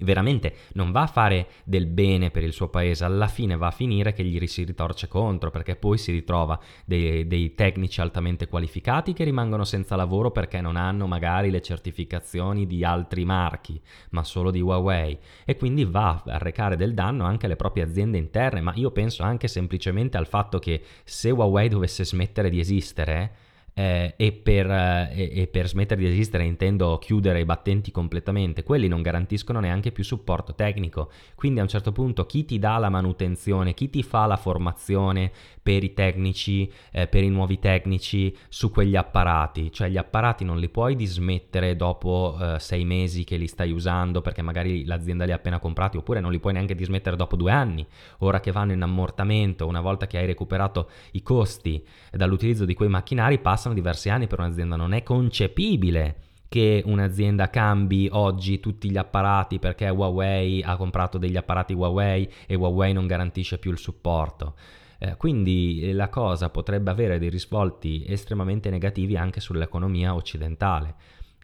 veramente 0.00 0.54
non 0.74 0.90
va 0.90 1.02
a 1.02 1.06
fare 1.06 1.48
del 1.64 1.86
bene 1.86 2.30
per 2.30 2.42
il 2.42 2.52
suo 2.52 2.68
paese, 2.68 3.04
alla 3.04 3.28
fine 3.28 3.56
va 3.56 3.68
a 3.68 3.72
finire 3.72 4.12
che 4.12 4.24
gli 4.24 4.46
si 4.46 4.64
ritorce 4.64 5.08
contro 5.08 5.50
perché 5.50 5.76
poi 5.76 5.98
si 5.98 6.12
ritrova 6.12 6.58
dei, 6.84 7.26
dei, 7.26 7.54
tecnici 7.54 8.00
altamente 8.00 8.48
qualificati 8.48 9.12
che 9.12 9.24
rimangono 9.24 9.64
senza 9.64 9.96
lavoro 9.96 10.30
perché 10.30 10.60
non 10.60 10.76
hanno 10.76 11.06
magari 11.06 11.50
le 11.50 11.62
certificazioni 11.62 12.66
di 12.66 12.84
altri 12.84 13.24
marchi, 13.24 13.80
ma 14.10 14.24
solo 14.24 14.50
di 14.50 14.60
Huawei. 14.60 15.18
E 15.44 15.56
quindi 15.56 15.84
va 15.84 16.22
a 16.26 16.34
arrecare 16.34 16.76
del 16.76 16.94
danno 16.94 17.24
anche 17.24 17.46
alle 17.46 17.56
proprie 17.56 17.84
aziende 17.84 18.18
interne, 18.18 18.60
ma 18.60 18.72
io 18.74 18.90
penso 18.90 19.22
anche 19.22 19.48
semplicemente 19.48 20.16
al 20.16 20.26
fatto 20.26 20.58
che 20.58 20.82
se 21.04 21.30
Huawei 21.30 21.68
dovesse 21.68 22.04
smettere 22.04 22.50
di 22.50 22.58
esistere, 22.58 23.50
eh, 23.74 24.14
e, 24.16 24.32
per, 24.32 24.70
eh, 24.70 25.30
e, 25.32 25.46
per, 25.46 25.68
smettere 25.68 26.00
di 26.00 26.06
esistere 26.06 26.44
intendo 26.44 26.98
chiudere 26.98 27.40
i 27.40 27.44
battenti 27.44 27.90
completamente, 27.90 28.62
quelli 28.62 28.88
non 28.88 29.02
garantiscono 29.02 29.60
neanche 29.60 29.92
più 29.92 30.04
supporto 30.04 30.54
tecnico, 30.54 31.10
quindi 31.34 31.60
a 31.60 31.62
un 31.62 31.68
certo 31.68 31.92
punto 31.92 32.26
chi 32.26 32.44
ti 32.44 32.58
dà 32.58 32.78
la 32.78 32.90
manutenzione, 32.90 33.74
chi 33.74 33.88
ti 33.88 34.02
fa 34.02 34.26
la 34.26 34.36
formazione 34.36 35.30
per 35.62 35.84
i 35.84 35.94
tecnici, 35.94 36.70
eh, 36.90 37.06
per 37.06 37.22
i 37.22 37.28
nuovi 37.28 37.58
tecnici 37.58 38.36
su 38.48 38.70
quegli 38.70 38.96
apparati, 38.96 39.72
cioè 39.72 39.88
gli 39.88 39.96
apparati 39.96 40.44
non 40.44 40.58
li 40.58 40.68
puoi 40.68 40.96
dismettere 40.96 41.76
dopo 41.76 42.36
eh, 42.40 42.58
sei 42.58 42.84
mesi 42.84 43.24
che 43.24 43.36
li 43.36 43.46
stai 43.46 43.70
usando 43.70 44.20
perché 44.20 44.42
magari 44.42 44.84
l'azienda 44.84 45.24
li 45.24 45.32
ha 45.32 45.36
appena 45.36 45.58
comprati 45.58 45.96
oppure 45.96 46.20
non 46.20 46.32
li 46.32 46.40
puoi 46.40 46.52
neanche 46.52 46.74
dismettere 46.74 47.16
dopo 47.16 47.36
due 47.36 47.52
anni, 47.52 47.86
ora 48.18 48.40
che 48.40 48.52
vanno 48.52 48.72
in 48.72 48.82
ammortamento, 48.82 49.66
una 49.66 49.80
volta 49.80 50.06
che 50.06 50.18
hai 50.18 50.26
recuperato 50.26 50.90
i 51.12 51.22
costi 51.22 51.84
dall'utilizzo 52.10 52.64
di 52.64 52.74
quei 52.74 52.88
macchinari, 52.88 53.38
passa 53.38 53.61
passano 53.62 53.74
diversi 53.74 54.08
anni 54.08 54.26
per 54.26 54.40
un'azienda, 54.40 54.74
non 54.74 54.92
è 54.92 55.04
concepibile 55.04 56.16
che 56.48 56.82
un'azienda 56.84 57.48
cambi 57.48 58.08
oggi 58.10 58.58
tutti 58.58 58.90
gli 58.90 58.96
apparati 58.96 59.60
perché 59.60 59.88
Huawei 59.88 60.62
ha 60.62 60.76
comprato 60.76 61.16
degli 61.16 61.36
apparati 61.36 61.72
Huawei 61.72 62.28
e 62.46 62.56
Huawei 62.56 62.92
non 62.92 63.06
garantisce 63.06 63.58
più 63.58 63.70
il 63.70 63.78
supporto. 63.78 64.56
Eh, 64.98 65.16
quindi 65.16 65.80
eh, 65.80 65.92
la 65.92 66.08
cosa 66.08 66.50
potrebbe 66.50 66.90
avere 66.90 67.20
dei 67.20 67.30
risvolti 67.30 68.04
estremamente 68.06 68.68
negativi 68.68 69.16
anche 69.16 69.38
sull'economia 69.38 70.12
occidentale. 70.12 70.94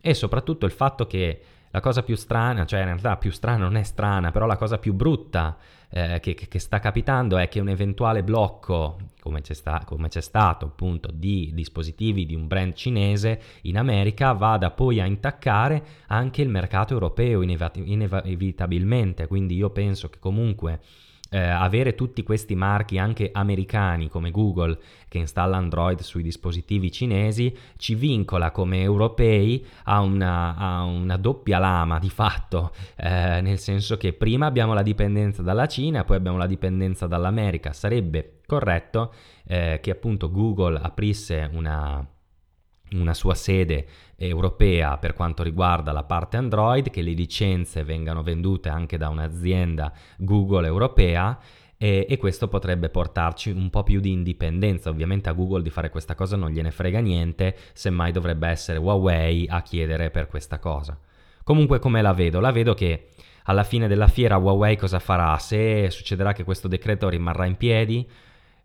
E 0.00 0.12
soprattutto 0.12 0.66
il 0.66 0.72
fatto 0.72 1.06
che 1.06 1.40
la 1.70 1.80
cosa 1.80 2.02
più 2.02 2.16
strana, 2.16 2.64
cioè 2.64 2.80
in 2.80 2.86
realtà 2.86 3.16
più 3.16 3.30
strana 3.30 3.64
non 3.64 3.76
è 3.76 3.82
strana, 3.82 4.30
però 4.30 4.46
la 4.46 4.56
cosa 4.56 4.78
più 4.78 4.94
brutta 4.94 5.56
eh, 5.90 6.18
che, 6.20 6.34
che, 6.34 6.58
sta 6.58 6.78
capitando 6.80 7.38
è 7.38 7.48
che 7.48 7.60
un 7.60 7.68
eventuale 7.68 8.22
blocco, 8.22 8.98
come 9.20 9.40
c'è, 9.40 9.54
sta, 9.54 9.82
come 9.84 10.08
c'è, 10.08 10.20
stato 10.20 10.66
appunto, 10.66 11.10
di 11.12 11.50
dispositivi 11.54 12.26
di 12.26 12.34
un 12.34 12.46
brand 12.46 12.74
cinese 12.74 13.40
in 13.62 13.78
America, 13.78 14.32
vada 14.32 14.70
poi 14.70 15.00
a 15.00 15.06
intaccare 15.06 15.82
anche 16.08 16.42
il 16.42 16.48
mercato 16.48 16.92
europeo 16.92 17.42
inevitabilmente. 17.42 19.26
Quindi 19.26 19.54
io 19.56 19.70
penso 19.70 20.08
che 20.08 20.18
comunque 20.18 20.80
eh, 21.30 21.38
avere 21.38 21.94
tutti 21.94 22.22
questi 22.22 22.54
marchi 22.54 22.98
anche 22.98 23.30
americani 23.32 24.08
come 24.08 24.30
Google 24.30 24.78
che 25.08 25.18
installa 25.18 25.56
Android 25.56 26.00
sui 26.00 26.22
dispositivi 26.22 26.90
cinesi 26.90 27.56
ci 27.76 27.94
vincola 27.94 28.50
come 28.50 28.82
europei 28.82 29.64
a 29.84 30.00
una, 30.00 30.56
a 30.56 30.82
una 30.84 31.16
doppia 31.16 31.58
lama 31.58 31.98
di 31.98 32.10
fatto, 32.10 32.72
eh, 32.96 33.40
nel 33.40 33.58
senso 33.58 33.96
che 33.96 34.12
prima 34.12 34.46
abbiamo 34.46 34.74
la 34.74 34.82
dipendenza 34.82 35.42
dalla 35.42 35.66
Cina, 35.66 36.04
poi 36.04 36.16
abbiamo 36.16 36.36
la 36.36 36.46
dipendenza 36.46 37.06
dall'America. 37.06 37.72
Sarebbe 37.72 38.40
corretto 38.46 39.12
eh, 39.46 39.78
che 39.82 39.90
appunto 39.90 40.30
Google 40.30 40.78
aprisse 40.82 41.48
una 41.52 42.06
una 42.92 43.14
sua 43.14 43.34
sede 43.34 43.86
europea 44.16 44.96
per 44.98 45.14
quanto 45.14 45.42
riguarda 45.42 45.92
la 45.92 46.04
parte 46.04 46.36
Android, 46.36 46.90
che 46.90 47.02
le 47.02 47.12
licenze 47.12 47.84
vengano 47.84 48.22
vendute 48.22 48.68
anche 48.68 48.96
da 48.96 49.08
un'azienda 49.08 49.92
Google 50.16 50.66
europea 50.66 51.38
e, 51.76 52.06
e, 52.08 52.16
questo 52.16 52.48
potrebbe 52.48 52.88
portarci 52.88 53.50
un 53.50 53.70
po' 53.70 53.84
più 53.84 54.00
di 54.00 54.10
indipendenza. 54.10 54.90
Ovviamente 54.90 55.28
a 55.28 55.32
Google 55.32 55.62
di 55.62 55.70
fare 55.70 55.90
questa 55.90 56.16
cosa 56.16 56.36
non 56.36 56.50
gliene 56.50 56.72
frega 56.72 56.98
niente, 56.98 57.56
semmai 57.72 58.10
dovrebbe 58.10 58.48
essere 58.48 58.78
Huawei 58.78 59.46
a 59.48 59.62
chiedere 59.62 60.10
per 60.10 60.26
questa 60.26 60.58
cosa. 60.58 60.98
Comunque 61.44 61.78
come 61.78 62.02
la 62.02 62.12
vedo? 62.12 62.40
La 62.40 62.50
vedo 62.50 62.74
che 62.74 63.10
alla 63.44 63.62
fine 63.64 63.86
della 63.86 64.08
fiera 64.08 64.36
Huawei 64.36 64.76
cosa 64.76 64.98
farà? 64.98 65.38
Se 65.38 65.88
succederà 65.90 66.32
che 66.32 66.44
questo 66.44 66.66
decreto 66.66 67.08
rimarrà 67.08 67.46
in 67.46 67.56
piedi, 67.56 68.06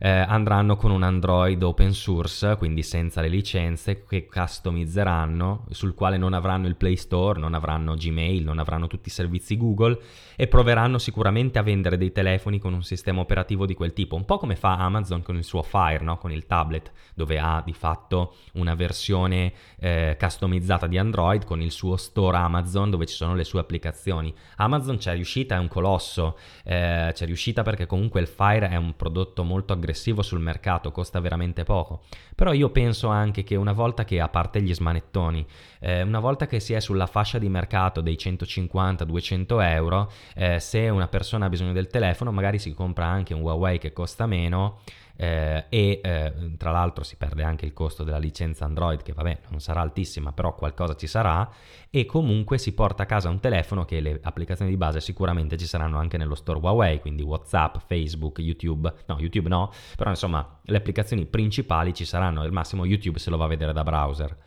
eh, 0.03 0.09
andranno 0.09 0.75
con 0.75 0.91
un 0.91 1.01
Android 1.01 1.63
open 1.63 1.93
source, 1.93 2.57
quindi 2.57 2.83
senza 2.83 3.21
le 3.21 3.29
licenze, 3.29 4.03
che 4.03 4.27
customizzeranno, 4.27 5.63
sul 5.69 5.93
quale 5.93 6.17
non 6.17 6.33
avranno 6.33 6.67
il 6.67 6.75
Play 6.75 6.97
Store, 6.97 7.39
non 7.39 7.53
avranno 7.53 7.93
Gmail, 7.93 8.43
non 8.43 8.59
avranno 8.59 8.87
tutti 8.87 9.07
i 9.07 9.11
servizi 9.11 9.55
Google 9.55 9.97
e 10.35 10.49
proveranno 10.49 10.97
sicuramente 10.97 11.57
a 11.57 11.61
vendere 11.61 11.95
dei 11.95 12.11
telefoni 12.11 12.59
con 12.59 12.73
un 12.73 12.83
sistema 12.83 13.21
operativo 13.21 13.65
di 13.65 13.75
quel 13.75 13.93
tipo, 13.93 14.17
un 14.17 14.25
po' 14.25 14.37
come 14.39 14.57
fa 14.57 14.75
Amazon 14.75 15.21
con 15.21 15.37
il 15.37 15.45
suo 15.45 15.61
Fire, 15.61 16.03
no? 16.03 16.17
con 16.17 16.33
il 16.33 16.45
tablet, 16.47 16.91
dove 17.13 17.39
ha 17.39 17.61
di 17.65 17.71
fatto 17.71 18.35
una 18.55 18.75
versione 18.75 19.53
eh, 19.79 20.17
customizzata 20.19 20.85
di 20.85 20.97
Android 20.97 21.45
con 21.45 21.61
il 21.61 21.71
suo 21.71 21.95
store 21.95 22.35
Amazon 22.35 22.89
dove 22.89 23.05
ci 23.05 23.15
sono 23.15 23.35
le 23.35 23.45
sue 23.45 23.61
applicazioni. 23.61 24.35
Amazon 24.57 24.97
c'è 24.97 25.13
riuscita, 25.13 25.55
è 25.55 25.59
un 25.59 25.69
colosso, 25.69 26.37
eh, 26.65 27.09
c'è 27.13 27.25
riuscita 27.25 27.63
perché 27.63 27.85
comunque 27.85 28.19
il 28.19 28.27
Fire 28.27 28.67
è 28.67 28.75
un 28.75 28.97
prodotto 28.97 29.45
molto 29.45 29.71
aggressivo 29.71 29.91
aggressivo 29.93 30.23
sul 30.23 30.39
mercato, 30.39 30.91
costa 30.91 31.19
veramente 31.19 31.63
poco. 31.63 32.01
Però 32.35 32.51
io 32.51 32.69
penso 32.69 33.07
anche 33.07 33.43
che 33.43 33.55
una 33.55 33.71
volta 33.71 34.03
che, 34.03 34.19
a 34.19 34.27
parte 34.27 34.61
gli 34.61 34.73
smanettoni, 34.73 35.45
eh, 35.79 36.01
una 36.01 36.19
volta 36.19 36.47
che 36.47 36.59
si 36.59 36.73
è 36.73 36.79
sulla 36.79 37.05
fascia 37.05 37.37
di 37.37 37.47
mercato 37.47 38.01
dei 38.01 38.15
150-200 38.15 39.61
euro, 39.61 40.11
eh, 40.35 40.59
se 40.59 40.89
una 40.89 41.07
persona 41.07 41.45
ha 41.45 41.49
bisogno 41.49 41.71
del 41.71 41.87
telefono, 41.87 42.31
magari 42.31 42.57
si 42.57 42.73
compra 42.73 43.05
anche 43.05 43.33
un 43.33 43.41
Huawei 43.41 43.77
che 43.77 43.93
costa 43.93 44.25
meno 44.25 44.79
eh, 45.15 45.65
e 45.69 46.01
eh, 46.03 46.33
tra 46.57 46.71
l'altro 46.71 47.03
si 47.03 47.15
perde 47.15 47.43
anche 47.43 47.65
il 47.65 47.73
costo 47.73 48.03
della 48.03 48.17
licenza 48.17 48.65
Android 48.65 49.01
che 49.03 49.13
vabbè 49.13 49.41
non 49.49 49.59
sarà 49.59 49.81
altissima 49.81 50.31
però 50.31 50.55
qualcosa 50.55 50.95
ci 50.95 51.07
sarà. 51.07 51.49
E 51.89 52.05
comunque 52.05 52.57
si 52.57 52.73
porta 52.73 53.03
a 53.03 53.05
casa 53.05 53.29
un 53.29 53.39
telefono 53.39 53.85
che 53.85 53.99
le 53.99 54.19
applicazioni 54.23 54.71
di 54.71 54.77
base 54.77 54.99
sicuramente 54.99 55.57
ci 55.57 55.67
saranno 55.67 55.97
anche 55.99 56.17
nello 56.17 56.35
store 56.35 56.59
Huawei 56.59 56.99
quindi 56.99 57.21
Whatsapp, 57.21 57.77
Facebook, 57.85 58.39
YouTube. 58.39 58.91
No 59.05 59.17
YouTube 59.19 59.49
no 59.49 59.71
però 59.95 60.09
insomma 60.09 60.59
le 60.63 60.77
applicazioni 60.77 61.25
principali 61.25 61.93
ci 61.93 62.05
saranno 62.05 62.41
al 62.41 62.51
massimo 62.51 62.85
YouTube 62.85 63.19
se 63.19 63.29
lo 63.29 63.37
va 63.37 63.45
a 63.45 63.49
vedere 63.49 63.73
da 63.73 63.83
browser 63.83 64.37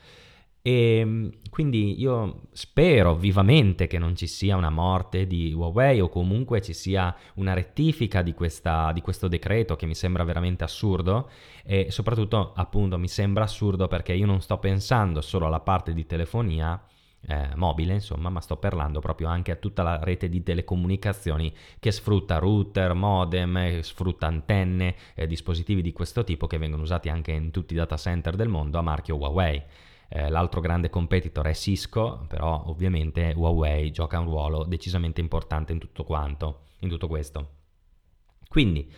e 0.67 0.99
ehm, 0.99 1.31
quindi 1.49 2.01
io 2.01 2.49
spero 2.51 3.15
vivamente 3.15 3.87
che 3.87 3.99
non 3.99 4.17
ci 4.17 4.27
sia 4.27 4.57
una 4.57 4.69
morte 4.69 5.29
di 5.29 5.53
Huawei 5.53 6.01
o 6.01 6.09
comunque 6.09 6.61
ci 6.61 6.75
sia 6.75 7.15
una 7.35 7.55
rettifica 7.55 8.21
di, 8.21 8.35
questa, 8.35 8.91
di 8.91 9.01
questo 9.01 9.29
decreto 9.29 9.77
che 9.77 9.87
mi 9.87 9.95
sembra 9.95 10.25
veramente 10.25 10.65
assurdo 10.65 11.31
e 11.65 11.93
soprattutto 11.93 12.53
appunto 12.57 12.99
mi 12.99 13.07
sembra 13.07 13.45
assurdo 13.45 13.87
perché 13.87 14.13
io 14.13 14.27
non 14.27 14.41
sto 14.41 14.59
pensando 14.59 15.21
solo 15.21 15.47
alla 15.47 15.61
parte 15.61 15.95
di 15.95 16.05
telefonia 16.05 16.85
eh, 17.29 17.55
mobile, 17.55 17.95
insomma, 17.95 18.29
ma 18.29 18.41
sto 18.41 18.57
parlando 18.57 18.99
proprio 18.99 19.29
anche 19.29 19.53
a 19.53 19.57
tutta 19.57 19.85
la 19.85 20.03
rete 20.03 20.29
di 20.29 20.43
telecomunicazioni 20.43 21.55
che 21.79 21.93
sfrutta 21.93 22.39
router, 22.39 22.93
modem, 22.95 23.81
sfrutta 23.83 24.27
antenne, 24.27 24.97
eh, 25.15 25.29
dispositivi 25.29 25.81
di 25.81 25.93
questo 25.93 26.25
tipo 26.25 26.49
che 26.49 26.59
vengono 26.59 26.83
usati 26.83 27.09
anche 27.09 27.31
in 27.31 27.53
tutti 27.53 27.73
i 27.73 27.77
data 27.77 27.97
center 27.97 28.35
del 28.35 28.49
mondo 28.49 28.79
a 28.79 28.83
marchio 28.83 29.15
Huawei. 29.15 29.63
Eh, 30.09 30.29
l'altro 30.29 30.61
grande 30.61 30.89
competitor 30.89 31.47
è 31.47 31.55
Cisco, 31.55 32.25
però 32.29 32.65
ovviamente 32.67 33.33
Huawei 33.37 33.91
gioca 33.91 34.19
un 34.19 34.27
ruolo 34.27 34.65
decisamente 34.65 35.21
importante 35.21 35.73
in 35.73 35.79
tutto 35.79 36.05
quanto, 36.05 36.67
in 36.81 36.89
tutto 36.89 37.09
questo. 37.09 37.51
Quindi 38.49 38.91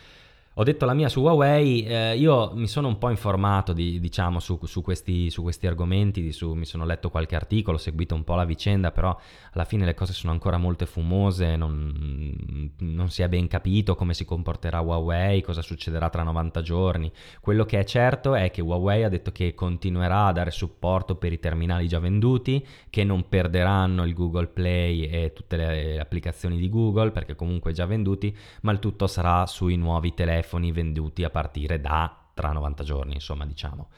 ho 0.60 0.64
detto 0.64 0.86
la 0.86 0.94
mia 0.94 1.08
su 1.08 1.20
Huawei, 1.20 1.84
eh, 1.84 2.16
io 2.16 2.50
mi 2.52 2.66
sono 2.66 2.88
un 2.88 2.98
po' 2.98 3.10
informato 3.10 3.72
di, 3.72 4.00
diciamo, 4.00 4.40
su, 4.40 4.58
su, 4.64 4.82
questi, 4.82 5.30
su, 5.30 5.42
questi, 5.42 5.68
argomenti, 5.68 6.32
su, 6.32 6.52
mi 6.54 6.64
sono 6.64 6.84
letto 6.84 7.10
qualche 7.10 7.36
articolo, 7.36 7.76
ho 7.76 7.80
seguito 7.80 8.16
un 8.16 8.24
po' 8.24 8.34
la 8.34 8.44
vicenda, 8.44 8.90
però 8.90 9.16
alla 9.52 9.64
fine 9.64 9.84
le 9.84 9.94
cose 9.94 10.12
sono 10.12 10.32
ancora 10.32 10.58
molto 10.58 10.84
fumose, 10.84 11.54
non, 11.54 12.72
non, 12.76 13.08
si 13.08 13.22
è 13.22 13.28
ben 13.28 13.46
capito 13.46 13.94
come 13.94 14.14
si 14.14 14.24
comporterà 14.24 14.80
Huawei, 14.80 15.42
cosa 15.42 15.62
succederà 15.62 16.08
tra 16.08 16.24
90 16.24 16.60
giorni. 16.60 17.12
Quello 17.40 17.64
che 17.64 17.78
è 17.78 17.84
certo 17.84 18.34
è 18.34 18.50
che 18.50 18.60
Huawei 18.60 19.04
ha 19.04 19.08
detto 19.08 19.30
che 19.30 19.54
continuerà 19.54 20.24
a 20.24 20.32
dare 20.32 20.50
supporto 20.50 21.14
per 21.14 21.32
i 21.32 21.38
terminali 21.38 21.86
già 21.86 22.00
venduti, 22.00 22.66
che 22.90 23.04
non 23.04 23.28
perderanno 23.28 24.04
il 24.04 24.12
Google 24.12 24.48
Play 24.48 25.02
e 25.04 25.32
tutte 25.32 25.56
le 25.56 26.00
applicazioni 26.00 26.58
di 26.58 26.68
Google, 26.68 27.12
perché 27.12 27.36
comunque 27.36 27.70
già 27.70 27.86
venduti, 27.86 28.36
ma 28.62 28.72
il 28.72 28.80
tutto 28.80 29.06
sarà 29.06 29.46
sui 29.46 29.76
nuovi 29.76 30.14
telefoni 30.14 30.46
telefoni 30.48 30.72
venduti 30.72 31.22
a 31.22 31.30
partire 31.30 31.80
da 31.80 32.22
tra 32.32 32.52
90 32.52 32.84
giorni, 32.84 33.14
insomma, 33.14 33.44
diciamo. 33.44 33.88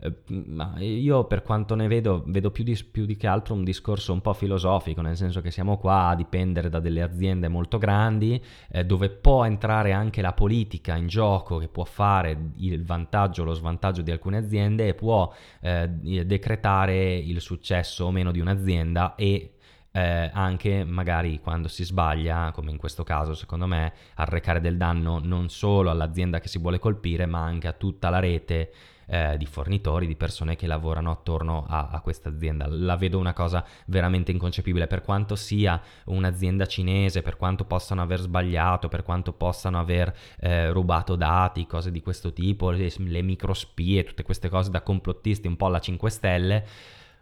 Eh, 0.00 0.84
io 0.84 1.24
per 1.24 1.42
quanto 1.42 1.74
ne 1.74 1.88
vedo, 1.88 2.22
vedo 2.26 2.52
più 2.52 2.62
di, 2.62 2.80
più 2.88 3.04
di, 3.04 3.16
che 3.16 3.26
altro 3.26 3.54
un 3.54 3.64
discorso 3.64 4.12
un 4.12 4.20
po' 4.20 4.32
filosofico, 4.32 5.00
nel 5.00 5.16
senso 5.16 5.40
che 5.40 5.50
siamo 5.50 5.76
qua 5.78 6.06
a 6.06 6.14
dipendere 6.14 6.68
da 6.68 6.78
delle 6.78 7.02
aziende 7.02 7.48
molto 7.48 7.78
grandi, 7.78 8.40
eh, 8.70 8.84
dove 8.84 9.10
può 9.10 9.44
entrare 9.44 9.90
anche 9.90 10.22
la 10.22 10.32
politica 10.32 10.94
in 10.94 11.08
gioco, 11.08 11.58
che 11.58 11.66
può 11.66 11.84
fare 11.84 12.52
il 12.58 12.84
vantaggio 12.84 13.42
o 13.42 13.46
lo 13.46 13.54
svantaggio 13.54 14.02
di 14.02 14.12
alcune 14.12 14.36
aziende 14.36 14.86
e 14.86 14.94
può 14.94 15.32
eh, 15.60 15.88
decretare 16.24 17.16
il 17.16 17.40
successo 17.40 18.04
o 18.04 18.12
meno 18.12 18.30
di 18.30 18.38
un'azienda 18.38 19.16
e 19.16 19.54
eh, 19.98 20.30
anche 20.32 20.84
magari 20.84 21.40
quando 21.40 21.66
si 21.66 21.84
sbaglia, 21.84 22.52
come 22.52 22.70
in 22.70 22.76
questo 22.76 23.02
caso 23.02 23.34
secondo 23.34 23.66
me, 23.66 23.92
arrecare 24.14 24.60
del 24.60 24.76
danno 24.76 25.18
non 25.20 25.48
solo 25.48 25.90
all'azienda 25.90 26.38
che 26.38 26.46
si 26.46 26.58
vuole 26.58 26.78
colpire, 26.78 27.26
ma 27.26 27.40
anche 27.40 27.66
a 27.66 27.72
tutta 27.72 28.08
la 28.08 28.20
rete 28.20 28.72
eh, 29.06 29.36
di 29.36 29.46
fornitori, 29.46 30.06
di 30.06 30.14
persone 30.14 30.54
che 30.54 30.68
lavorano 30.68 31.10
attorno 31.10 31.64
a, 31.66 31.88
a 31.90 32.00
questa 32.00 32.28
azienda. 32.28 32.68
La 32.68 32.94
vedo 32.94 33.18
una 33.18 33.32
cosa 33.32 33.64
veramente 33.86 34.30
inconcepibile, 34.30 34.86
per 34.86 35.02
quanto 35.02 35.34
sia 35.34 35.80
un'azienda 36.04 36.66
cinese, 36.66 37.22
per 37.22 37.36
quanto 37.36 37.64
possano 37.64 38.00
aver 38.00 38.20
sbagliato, 38.20 38.86
per 38.86 39.02
quanto 39.02 39.32
possano 39.32 39.80
aver 39.80 40.14
eh, 40.38 40.70
rubato 40.70 41.16
dati, 41.16 41.66
cose 41.66 41.90
di 41.90 42.02
questo 42.02 42.32
tipo, 42.32 42.70
le, 42.70 42.92
le 42.96 43.22
microspie, 43.22 44.04
tutte 44.04 44.22
queste 44.22 44.48
cose 44.48 44.70
da 44.70 44.82
complottisti 44.82 45.48
un 45.48 45.56
po' 45.56 45.66
alla 45.66 45.80
5 45.80 46.10
Stelle. 46.10 46.66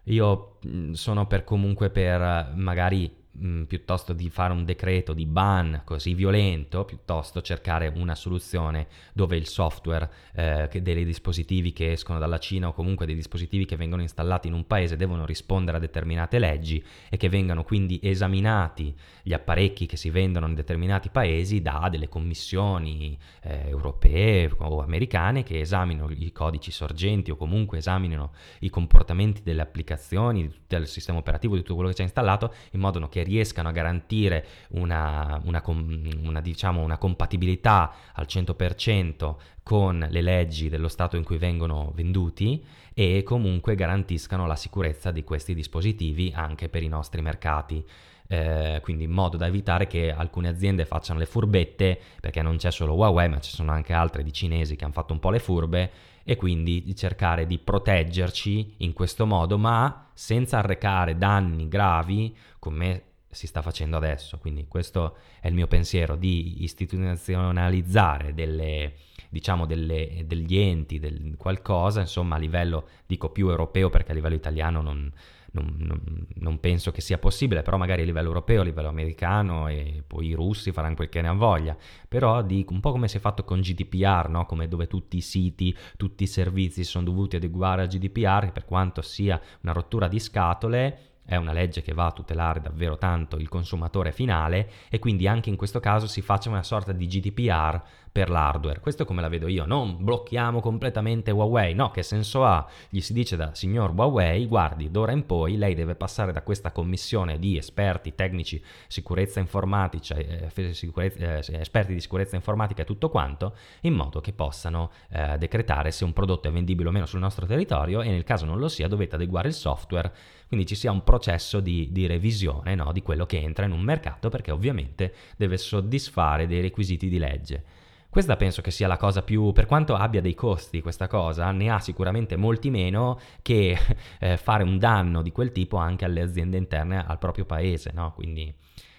Io 0.09 0.59
sono 0.93 1.27
per 1.27 1.45
comunque 1.45 1.91
per 1.91 2.53
magari 2.55 3.25
mh, 3.38 3.47
mm, 3.47 3.62
piuttosto 3.64 4.12
di 4.12 4.31
fare 4.31 4.52
un 4.52 4.64
decreto 4.64 5.12
di 5.12 5.26
ban 5.26 5.83
così 5.85 6.14
violento, 6.14 6.85
piuttosto 6.85 7.43
cercare 7.43 7.93
una 7.95 8.14
soluzione 8.14 8.87
dove 9.12 9.37
il 9.37 9.47
software 9.47 10.11
eh, 10.35 10.69
dei 10.81 11.05
dispositivi 11.05 11.73
che 11.73 11.93
escono 11.93 12.19
dalla 12.19 12.38
Cina 12.38 12.69
o 12.69 12.73
comunque 12.73 13.07
dei 13.07 13.14
dispositivi 13.14 13.64
che 13.64 13.76
vengono 13.76 14.02
installati 14.02 14.49
in 14.49 14.55
un 14.55 14.66
paese 14.66 14.97
devono 14.97 15.26
rispondere 15.26 15.76
a 15.76 15.81
determinate 15.81 16.38
leggi 16.38 16.83
e 17.09 17.16
che 17.16 17.28
vengano 17.28 17.64
quindi 17.64 17.99
esaminati 18.02 18.95
gli 19.23 19.33
apparecchi 19.33 19.87
che 19.87 19.97
si 19.97 20.11
vendono 20.11 20.47
in 20.47 20.55
determinati 20.55 21.09
paesi 21.11 21.62
da 21.62 21.88
delle 21.90 22.09
commissioni 22.09 23.19
eh, 23.43 23.69
europee 23.69 24.50
o 24.59 24.83
americane 24.83 25.43
che 25.43 25.61
esaminino 25.61 26.09
i 26.11 26.33
codici 26.33 26.71
sorgenti 26.71 27.31
o 27.31 27.37
comunque 27.37 27.78
esaminino 27.78 28.33
i 28.61 28.71
comportamenti 28.71 29.43
delle 29.43 29.62
applicazioni, 29.62 30.52
del 30.66 30.87
sistema 30.87 31.19
operativo, 31.19 31.55
di 31.55 31.61
tutto 31.61 31.75
quello 31.75 31.90
che 31.90 31.97
c'è 31.97 32.02
installato, 32.02 32.52
in 32.73 32.81
modo 32.81 33.07
che 33.09 33.23
riescano 33.26 33.68
a 33.68 33.73
garantire 33.73 34.47
una, 34.71 35.40
una, 35.45 35.62
una, 35.66 36.40
diciamo, 36.40 36.83
una 36.83 36.97
compatibilità 36.97 37.92
al 38.14 38.26
100% 38.28 39.35
con 39.62 40.06
le 40.09 40.23
leggi 40.23 40.68
dello 40.68 40.88
Stato 40.88 41.16
in 41.16 41.25
cui 41.25 41.38
vengono 41.38 41.92
venduti 41.95 42.64
e 42.95 43.23
comunque 43.25 43.75
garantiscano 43.75 44.47
la 44.47 44.56
sicurezza 44.56 45.11
di 45.11 45.25
questi 45.25 45.54
dispositivi 45.54 46.33
anche 46.35 46.68
per 46.68 46.83
i 46.83 46.88
nostri 46.88 47.21
mercati. 47.21 47.85
Eh, 48.28 48.80
quindi 48.83 49.04
in 49.04 49.11
modo 49.11 49.37
da 49.37 49.47
evitare 49.47 49.87
che 49.87 50.12
alcune 50.12 50.49
aziende 50.49 50.85
facciano 50.85 51.18
le 51.18 51.26
furbette, 51.26 51.99
perché 52.21 52.42
non 52.42 52.56
c'è 52.56 52.71
solo 52.71 52.95
Huawei, 52.95 53.28
ma 53.28 53.40
ci 53.40 53.50
sono 53.50 53.73
anche 53.73 53.92
altre 53.92 54.23
di 54.23 54.33
cinesi 54.33 54.76
che 54.76 54.85
hanno 54.85 54.92
fatto 54.92 55.12
un 55.12 55.18
po' 55.18 55.30
le 55.30 55.38
furbe, 55.38 55.90
e 56.28 56.37
quindi 56.37 56.83
di 56.83 56.97
cercare 56.97 57.47
di 57.47 57.59
proteggerci 57.59 58.75
in 58.78 58.92
questo 58.92 59.26
modo, 59.26 59.59
ma 59.59 60.09
senza 60.12 60.59
arrecare 60.59 61.16
danni 61.16 61.68
gravi 61.68 62.37
come 62.59 63.02
si 63.30 63.47
sta 63.47 63.62
facendo 63.62 63.97
adesso. 63.97 64.38
Quindi 64.38 64.66
questo 64.68 65.16
è 65.40 65.49
il 65.49 65.54
mio 65.54 65.66
pensiero 65.66 66.16
di 66.16 66.62
istituzionalizzare 66.62 68.35
delle, 68.35 68.95
diciamo 69.28 69.66
delle, 69.66 70.25
degli 70.26 70.56
enti, 70.56 70.99
del 70.99 71.35
qualcosa, 71.37 72.00
insomma 72.00 72.37
a 72.37 72.38
livello, 72.38 72.88
dico 73.06 73.30
più 73.30 73.49
europeo 73.49 73.90
perché 73.90 74.12
a 74.12 74.14
livello 74.14 74.35
italiano 74.35 74.80
non, 74.80 75.12
non, 75.52 76.26
non, 76.35 76.61
penso 76.61 76.90
che 76.90 77.01
sia 77.01 77.18
possibile, 77.18 77.62
però 77.62 77.77
magari 77.77 78.03
a 78.03 78.05
livello 78.05 78.29
europeo, 78.29 78.61
a 78.61 78.64
livello 78.64 78.88
americano 78.88 79.68
e 79.68 80.03
poi 80.07 80.29
i 80.29 80.35
russi 80.35 80.72
faranno 80.72 80.94
quel 80.96 81.09
che 81.09 81.20
ne 81.20 81.29
hanno 81.29 81.38
voglia, 81.38 81.77
però 82.09 82.42
dico 82.42 82.72
un 82.72 82.81
po' 82.81 82.92
come 82.92 83.09
si 83.09 83.16
è 83.16 83.20
fatto 83.20 83.44
con 83.44 83.61
GDPR, 83.61 84.29
no? 84.29 84.46
come 84.46 84.68
dove 84.68 84.87
tutti 84.87 85.16
i 85.16 85.22
siti, 85.22 85.77
tutti 85.96 86.24
i 86.24 86.29
servizi 86.29 86.85
sono 86.85 87.05
dovuti 87.05 87.37
adeguare 87.37 87.83
a 87.83 87.87
GDPR, 87.87 88.53
per 88.53 88.64
quanto 88.64 89.03
sia 89.03 89.40
una 89.62 89.72
rottura 89.72 90.09
di 90.09 90.18
scatole, 90.18 90.98
è 91.27 91.37
una 91.37 91.53
legge 91.53 91.83
che 91.83 91.93
va 91.93 92.07
a 92.07 92.12
tutelare 92.12 92.61
davvero 92.61 92.97
tanto 92.97 93.37
il 93.37 93.49
consumatore 93.49 94.12
finale 94.12 94.71
e 94.89 94.99
quindi 94.99 95.27
anche 95.27 95.51
in 95.51 95.57
questo 95.57 95.81
caso 95.81 96.07
si 96.07 96.23
faccia 96.23 96.49
una 96.49 96.62
sorta 96.62 96.93
di 96.93 97.07
GDPR 97.07 97.83
per 98.16 98.31
l'hardware. 98.31 98.81
Questo 98.81 99.02
è 99.02 99.07
come 99.07 99.20
la 99.20 99.29
vedo 99.29 99.46
io, 99.46 99.66
non 99.66 100.02
blocchiamo 100.02 100.62
completamente 100.62 101.31
Huawei, 101.31 101.74
no, 101.74 101.90
che 101.90 102.02
senso 102.02 102.46
ha? 102.46 102.66
Gli 102.88 103.00
si 103.00 103.12
dice 103.12 103.37
da 103.37 103.55
signor 103.55 103.92
Huawei, 103.94 104.46
guardi, 104.46 104.90
d'ora 104.90 105.12
in 105.12 105.26
poi 105.26 105.59
lei 105.59 105.74
deve 105.74 105.96
passare 105.96 106.33
da 106.33 106.40
questa 106.40 106.72
commissione 106.72 107.38
di 107.38 107.59
esperti 107.59 108.14
tecnici, 108.14 108.64
sicurezza 108.88 109.38
informatica, 109.38 110.14
eh, 110.14 110.72
sicurezza, 110.72 111.37
eh, 111.37 111.61
esperti 111.61 111.92
di 111.92 112.00
sicurezza 112.00 112.37
informatica 112.37 112.81
e 112.81 112.85
tutto 112.87 113.11
quanto, 113.11 113.55
in 113.83 113.92
modo 113.92 114.22
che 114.22 114.33
possano 114.33 114.92
eh, 115.11 115.37
decretare 115.37 115.90
se 115.90 116.05
un 116.05 116.14
prodotto 116.14 116.48
è 116.48 116.50
vendibile 116.50 116.88
o 116.88 116.92
meno 116.92 117.05
sul 117.05 117.20
nostro 117.20 117.44
territorio 117.44 118.00
e 118.00 118.09
nel 118.09 118.24
caso 118.24 118.46
non 118.46 118.57
lo 118.59 118.68
sia 118.68 118.88
dovete 118.88 119.16
adeguare 119.16 119.48
il 119.48 119.55
software 119.55 120.11
quindi 120.48 120.64
ci 120.64 120.74
sia 120.74 120.90
un 120.90 121.05
processo 121.05 121.61
di, 121.61 121.88
di 121.90 122.07
revisione 122.07 122.74
no, 122.74 122.92
di 122.92 123.02
quello 123.02 123.26
che 123.26 123.42
entra 123.42 123.66
in 123.66 123.72
un 123.72 123.83
mercato 123.83 124.31
perché 124.31 124.52
ovviamente 124.52 125.12
deve 125.37 125.59
soddisfare 125.59 126.46
dei 126.46 126.62
requisiti 126.62 127.11
di 127.11 127.18
legge. 127.18 127.85
Questa 128.09 128.37
penso 128.37 128.62
che 128.62 128.71
sia 128.71 128.87
la 128.87 128.97
cosa 128.97 129.23
più, 129.23 129.53
per 129.53 129.66
quanto 129.66 129.95
abbia 129.95 130.21
dei 130.21 130.35
costi 130.35 130.81
questa 130.81 131.07
cosa, 131.07 131.51
ne 131.51 131.71
ha 131.71 131.79
sicuramente 131.81 132.37
molti 132.37 132.71
meno 132.71 133.19
che 133.42 133.77
eh, 134.21 134.37
fare 134.37 134.62
un 134.62 134.79
danno 134.79 135.23
di 135.23 135.33
quel 135.33 135.53
tipo 135.53 135.77
anche 135.77 136.05
alle 136.05 136.23
aziende 136.23 136.57
interne 136.57 137.05
al 137.05 137.19
proprio 137.19 137.45
paese, 137.45 137.92
no? 137.95 138.12
Quindi, 138.14 138.53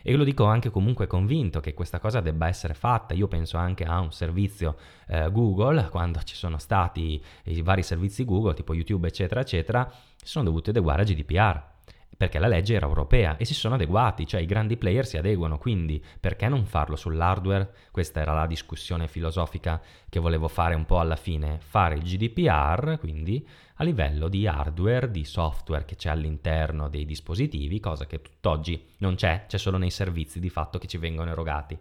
e 0.04 0.16
lo 0.16 0.24
dico 0.24 0.46
anche 0.46 0.70
comunque 0.70 1.08
convinto 1.08 1.60
che 1.60 1.74
questa 1.74 2.00
cosa 2.00 2.22
debba 2.22 2.48
essere 2.48 2.74
fatta. 2.74 3.14
Io 3.14 3.28
penso 3.28 3.58
anche 3.58 3.84
a 3.84 4.00
un 4.00 4.12
servizio 4.12 4.78
eh, 5.08 5.32
Google, 5.32 5.90
quando 5.90 6.22
ci 6.24 6.36
sono 6.36 6.58
stati 6.60 7.22
i 7.46 7.62
vari 7.62 7.84
servizi 7.84 8.24
Google, 8.24 8.54
tipo 8.54 8.74
YouTube, 8.74 9.08
eccetera, 9.08 9.42
eccetera, 9.42 9.92
sono 10.24 10.46
dovuti 10.46 10.70
adeguare 10.70 11.02
a 11.02 11.06
GDPR 11.06 11.76
perché 12.18 12.40
la 12.40 12.48
legge 12.48 12.74
era 12.74 12.88
europea 12.88 13.38
e 13.38 13.46
si 13.46 13.54
sono 13.54 13.76
adeguati, 13.76 14.26
cioè 14.26 14.42
i 14.42 14.48
grandi 14.48 14.76
player 14.76 15.06
si 15.06 15.18
adeguano, 15.18 15.60
quindi 15.60 16.04
perché 16.20 16.50
non 16.50 16.66
farlo 16.66 16.96
sull'hardware? 16.96 17.72
Questa 17.92 18.20
era 18.20 18.34
la 18.34 18.48
discussione 18.48 19.08
filosofica 19.08 19.80
che 20.10 20.20
volevo 20.20 20.48
fare 20.48 20.74
un 20.74 20.86
po' 20.86 21.00
alla 21.00 21.16
fine, 21.16 21.60
fare 21.62 21.96
il 21.96 22.02
GDPR, 22.02 22.98
quindi 23.00 23.48
a 23.76 23.84
livello 23.84 24.28
di 24.28 24.48
hardware, 24.48 25.12
di 25.12 25.24
software 25.24 25.86
che 25.86 25.96
c'è 25.96 26.10
all'interno 26.10 26.90
dei 26.90 27.06
dispositivi, 27.06 27.80
cosa 27.80 28.08
che 28.08 28.22
tutt'oggi 28.22 28.96
non 28.98 29.14
c'è, 29.14 29.46
c'è 29.48 29.60
solo 29.60 29.78
nei 29.78 29.92
servizi 29.92 30.40
di 30.40 30.50
fatto 30.50 30.80
che 30.80 30.88
ci 30.88 30.98
vengono 30.98 31.30
erogati. 31.30 31.78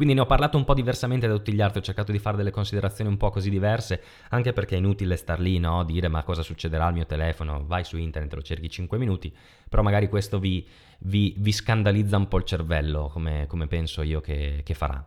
Quindi 0.00 0.16
ne 0.16 0.24
ho 0.24 0.26
parlato 0.26 0.56
un 0.56 0.64
po' 0.64 0.72
diversamente 0.72 1.28
da 1.28 1.34
tutti 1.34 1.52
gli 1.52 1.60
altri, 1.60 1.80
ho 1.80 1.82
cercato 1.82 2.10
di 2.10 2.18
fare 2.18 2.38
delle 2.38 2.50
considerazioni 2.50 3.10
un 3.10 3.18
po' 3.18 3.28
così 3.28 3.50
diverse, 3.50 4.00
anche 4.30 4.54
perché 4.54 4.76
è 4.76 4.78
inutile 4.78 5.14
star 5.14 5.38
lì, 5.38 5.58
no? 5.58 5.84
Dire 5.84 6.08
ma 6.08 6.22
cosa 6.22 6.42
succederà 6.42 6.86
al 6.86 6.94
mio 6.94 7.04
telefono, 7.04 7.66
vai 7.66 7.84
su 7.84 7.98
internet, 7.98 8.32
lo 8.32 8.40
cerchi 8.40 8.70
5 8.70 8.96
minuti, 8.96 9.30
però 9.68 9.82
magari 9.82 10.08
questo 10.08 10.38
vi, 10.38 10.66
vi, 11.00 11.34
vi 11.36 11.52
scandalizza 11.52 12.16
un 12.16 12.28
po' 12.28 12.38
il 12.38 12.44
cervello, 12.44 13.10
come, 13.12 13.44
come 13.46 13.66
penso 13.66 14.00
io 14.00 14.22
che, 14.22 14.62
che 14.64 14.72
farà. 14.72 15.06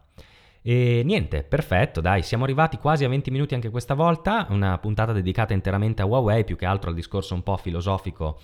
E 0.62 1.01
niente, 1.03 1.41
perfetto, 1.41 1.99
dai, 1.99 2.21
siamo 2.21 2.43
arrivati 2.43 2.77
quasi 2.77 3.03
a 3.03 3.10
20 3.10 3.32
minuti 3.32 3.56
anche 3.56 3.71
questa 3.71 3.95
volta, 3.95 4.45
una 4.51 4.77
puntata 4.77 5.12
dedicata 5.12 5.53
interamente 5.53 6.03
a 6.03 6.06
Huawei, 6.06 6.43
più 6.43 6.56
che 6.56 6.67
altro 6.67 6.91
al 6.91 6.95
discorso 6.95 7.34
un 7.34 7.41
po' 7.41 7.58
filosofico 7.58 8.39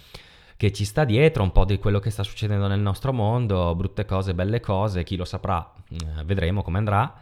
che 0.59 0.73
ci 0.73 0.83
sta 0.83 1.05
dietro, 1.05 1.41
un 1.41 1.53
po' 1.53 1.63
di 1.63 1.79
quello 1.79 1.99
che 1.99 2.09
sta 2.09 2.21
succedendo 2.21 2.67
nel 2.67 2.81
nostro 2.81 3.13
mondo, 3.13 3.73
brutte 3.75 4.03
cose, 4.03 4.33
belle 4.33 4.59
cose, 4.59 5.05
chi 5.05 5.15
lo 5.15 5.23
saprà, 5.23 5.71
eh, 5.89 6.25
vedremo 6.25 6.63
come 6.63 6.79
andrà. 6.79 7.15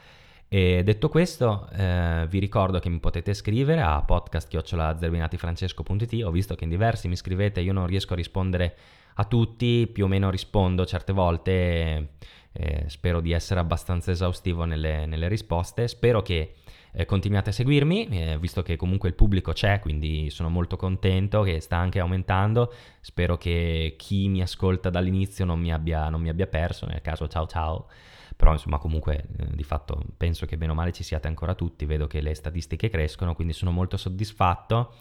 E 0.48 0.82
detto 0.84 1.08
questo, 1.08 1.70
eh, 1.72 2.26
vi 2.28 2.40
ricordo 2.40 2.80
che 2.80 2.90
mi 2.90 2.98
potete 2.98 3.36
scrivere 3.36 3.82
a 3.82 4.02
podcast.zerbinatifrancesco.it. 4.02 6.24
Ho 6.24 6.32
visto 6.32 6.56
che 6.56 6.64
in 6.64 6.72
diversi 6.72 7.08
mi 7.08 7.16
scrivete, 7.16 7.62
io 7.62 7.74
non 7.74 7.86
riesco 7.86 8.14
a 8.14 8.16
rispondere 8.16 8.76
a 9.14 9.24
tutti, 9.26 9.86
più 9.86 10.06
o 10.06 10.08
meno 10.08 10.32
rispondo 10.32 10.84
certe 10.88 11.14
volte. 11.14 12.14
Eh, 12.52 12.86
spero 12.88 13.22
di 13.22 13.34
essere 13.34 13.60
abbastanza 13.60 14.10
esaustivo 14.10 14.66
nelle, 14.66 15.06
nelle 15.06 15.28
risposte. 15.28 15.88
Spero 15.88 16.24
che 16.24 16.56
eh, 17.00 17.06
continuate 17.06 17.52
a 17.52 17.54
seguirmi, 17.54 18.08
eh, 18.08 18.40
visto 18.40 18.64
che 18.64 18.76
comunque 18.76 19.08
il 19.08 19.14
pubblico 19.14 19.52
c'è, 19.52 19.80
quindi 19.80 20.32
sono 20.32 20.50
molto 20.50 20.78
contento 20.78 21.44
che 21.44 21.60
sta 21.60 21.78
anche 21.78 22.00
aumentando. 22.00 22.74
Spero 23.02 23.38
che 23.38 23.94
chi 24.00 24.28
mi 24.30 24.42
ascolta 24.42 24.90
dall'inizio 24.90 25.46
non 25.46 25.60
mi 25.60 25.72
abbia, 25.72 26.10
non 26.10 26.20
mi 26.22 26.30
abbia 26.30 26.48
perso, 26.48 26.88
nel 26.88 27.02
caso 27.02 27.28
ciao 27.28 27.46
ciao. 27.46 27.88
Però 28.36 28.52
insomma 28.52 28.80
comunque 28.80 29.28
eh, 29.38 29.56
di 29.56 29.64
fatto 29.64 30.04
penso 30.18 30.48
che 30.48 30.58
bene 30.58 30.72
o 30.72 30.76
male 30.76 30.92
ci 30.92 31.04
siate 31.04 31.28
ancora 31.28 31.54
tutti, 31.54 31.86
vedo 31.86 32.08
che 32.08 32.20
le 32.20 32.34
statistiche 32.34 32.90
crescono, 32.90 33.36
quindi 33.36 33.54
sono 33.54 33.70
molto 33.70 33.96
soddisfatto. 33.96 34.96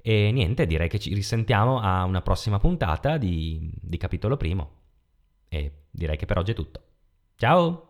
E 0.00 0.30
niente, 0.30 0.66
direi 0.66 0.88
che 0.88 1.00
ci 1.00 1.12
risentiamo 1.12 1.80
a 1.80 2.04
una 2.04 2.22
prossima 2.22 2.60
puntata 2.60 3.16
di, 3.16 3.72
di 3.74 3.96
capitolo 3.96 4.36
primo. 4.36 4.70
E 5.48 5.72
direi 5.90 6.16
che 6.16 6.26
per 6.26 6.38
oggi 6.38 6.52
è 6.52 6.54
tutto. 6.54 6.80
Ciao! 7.34 7.89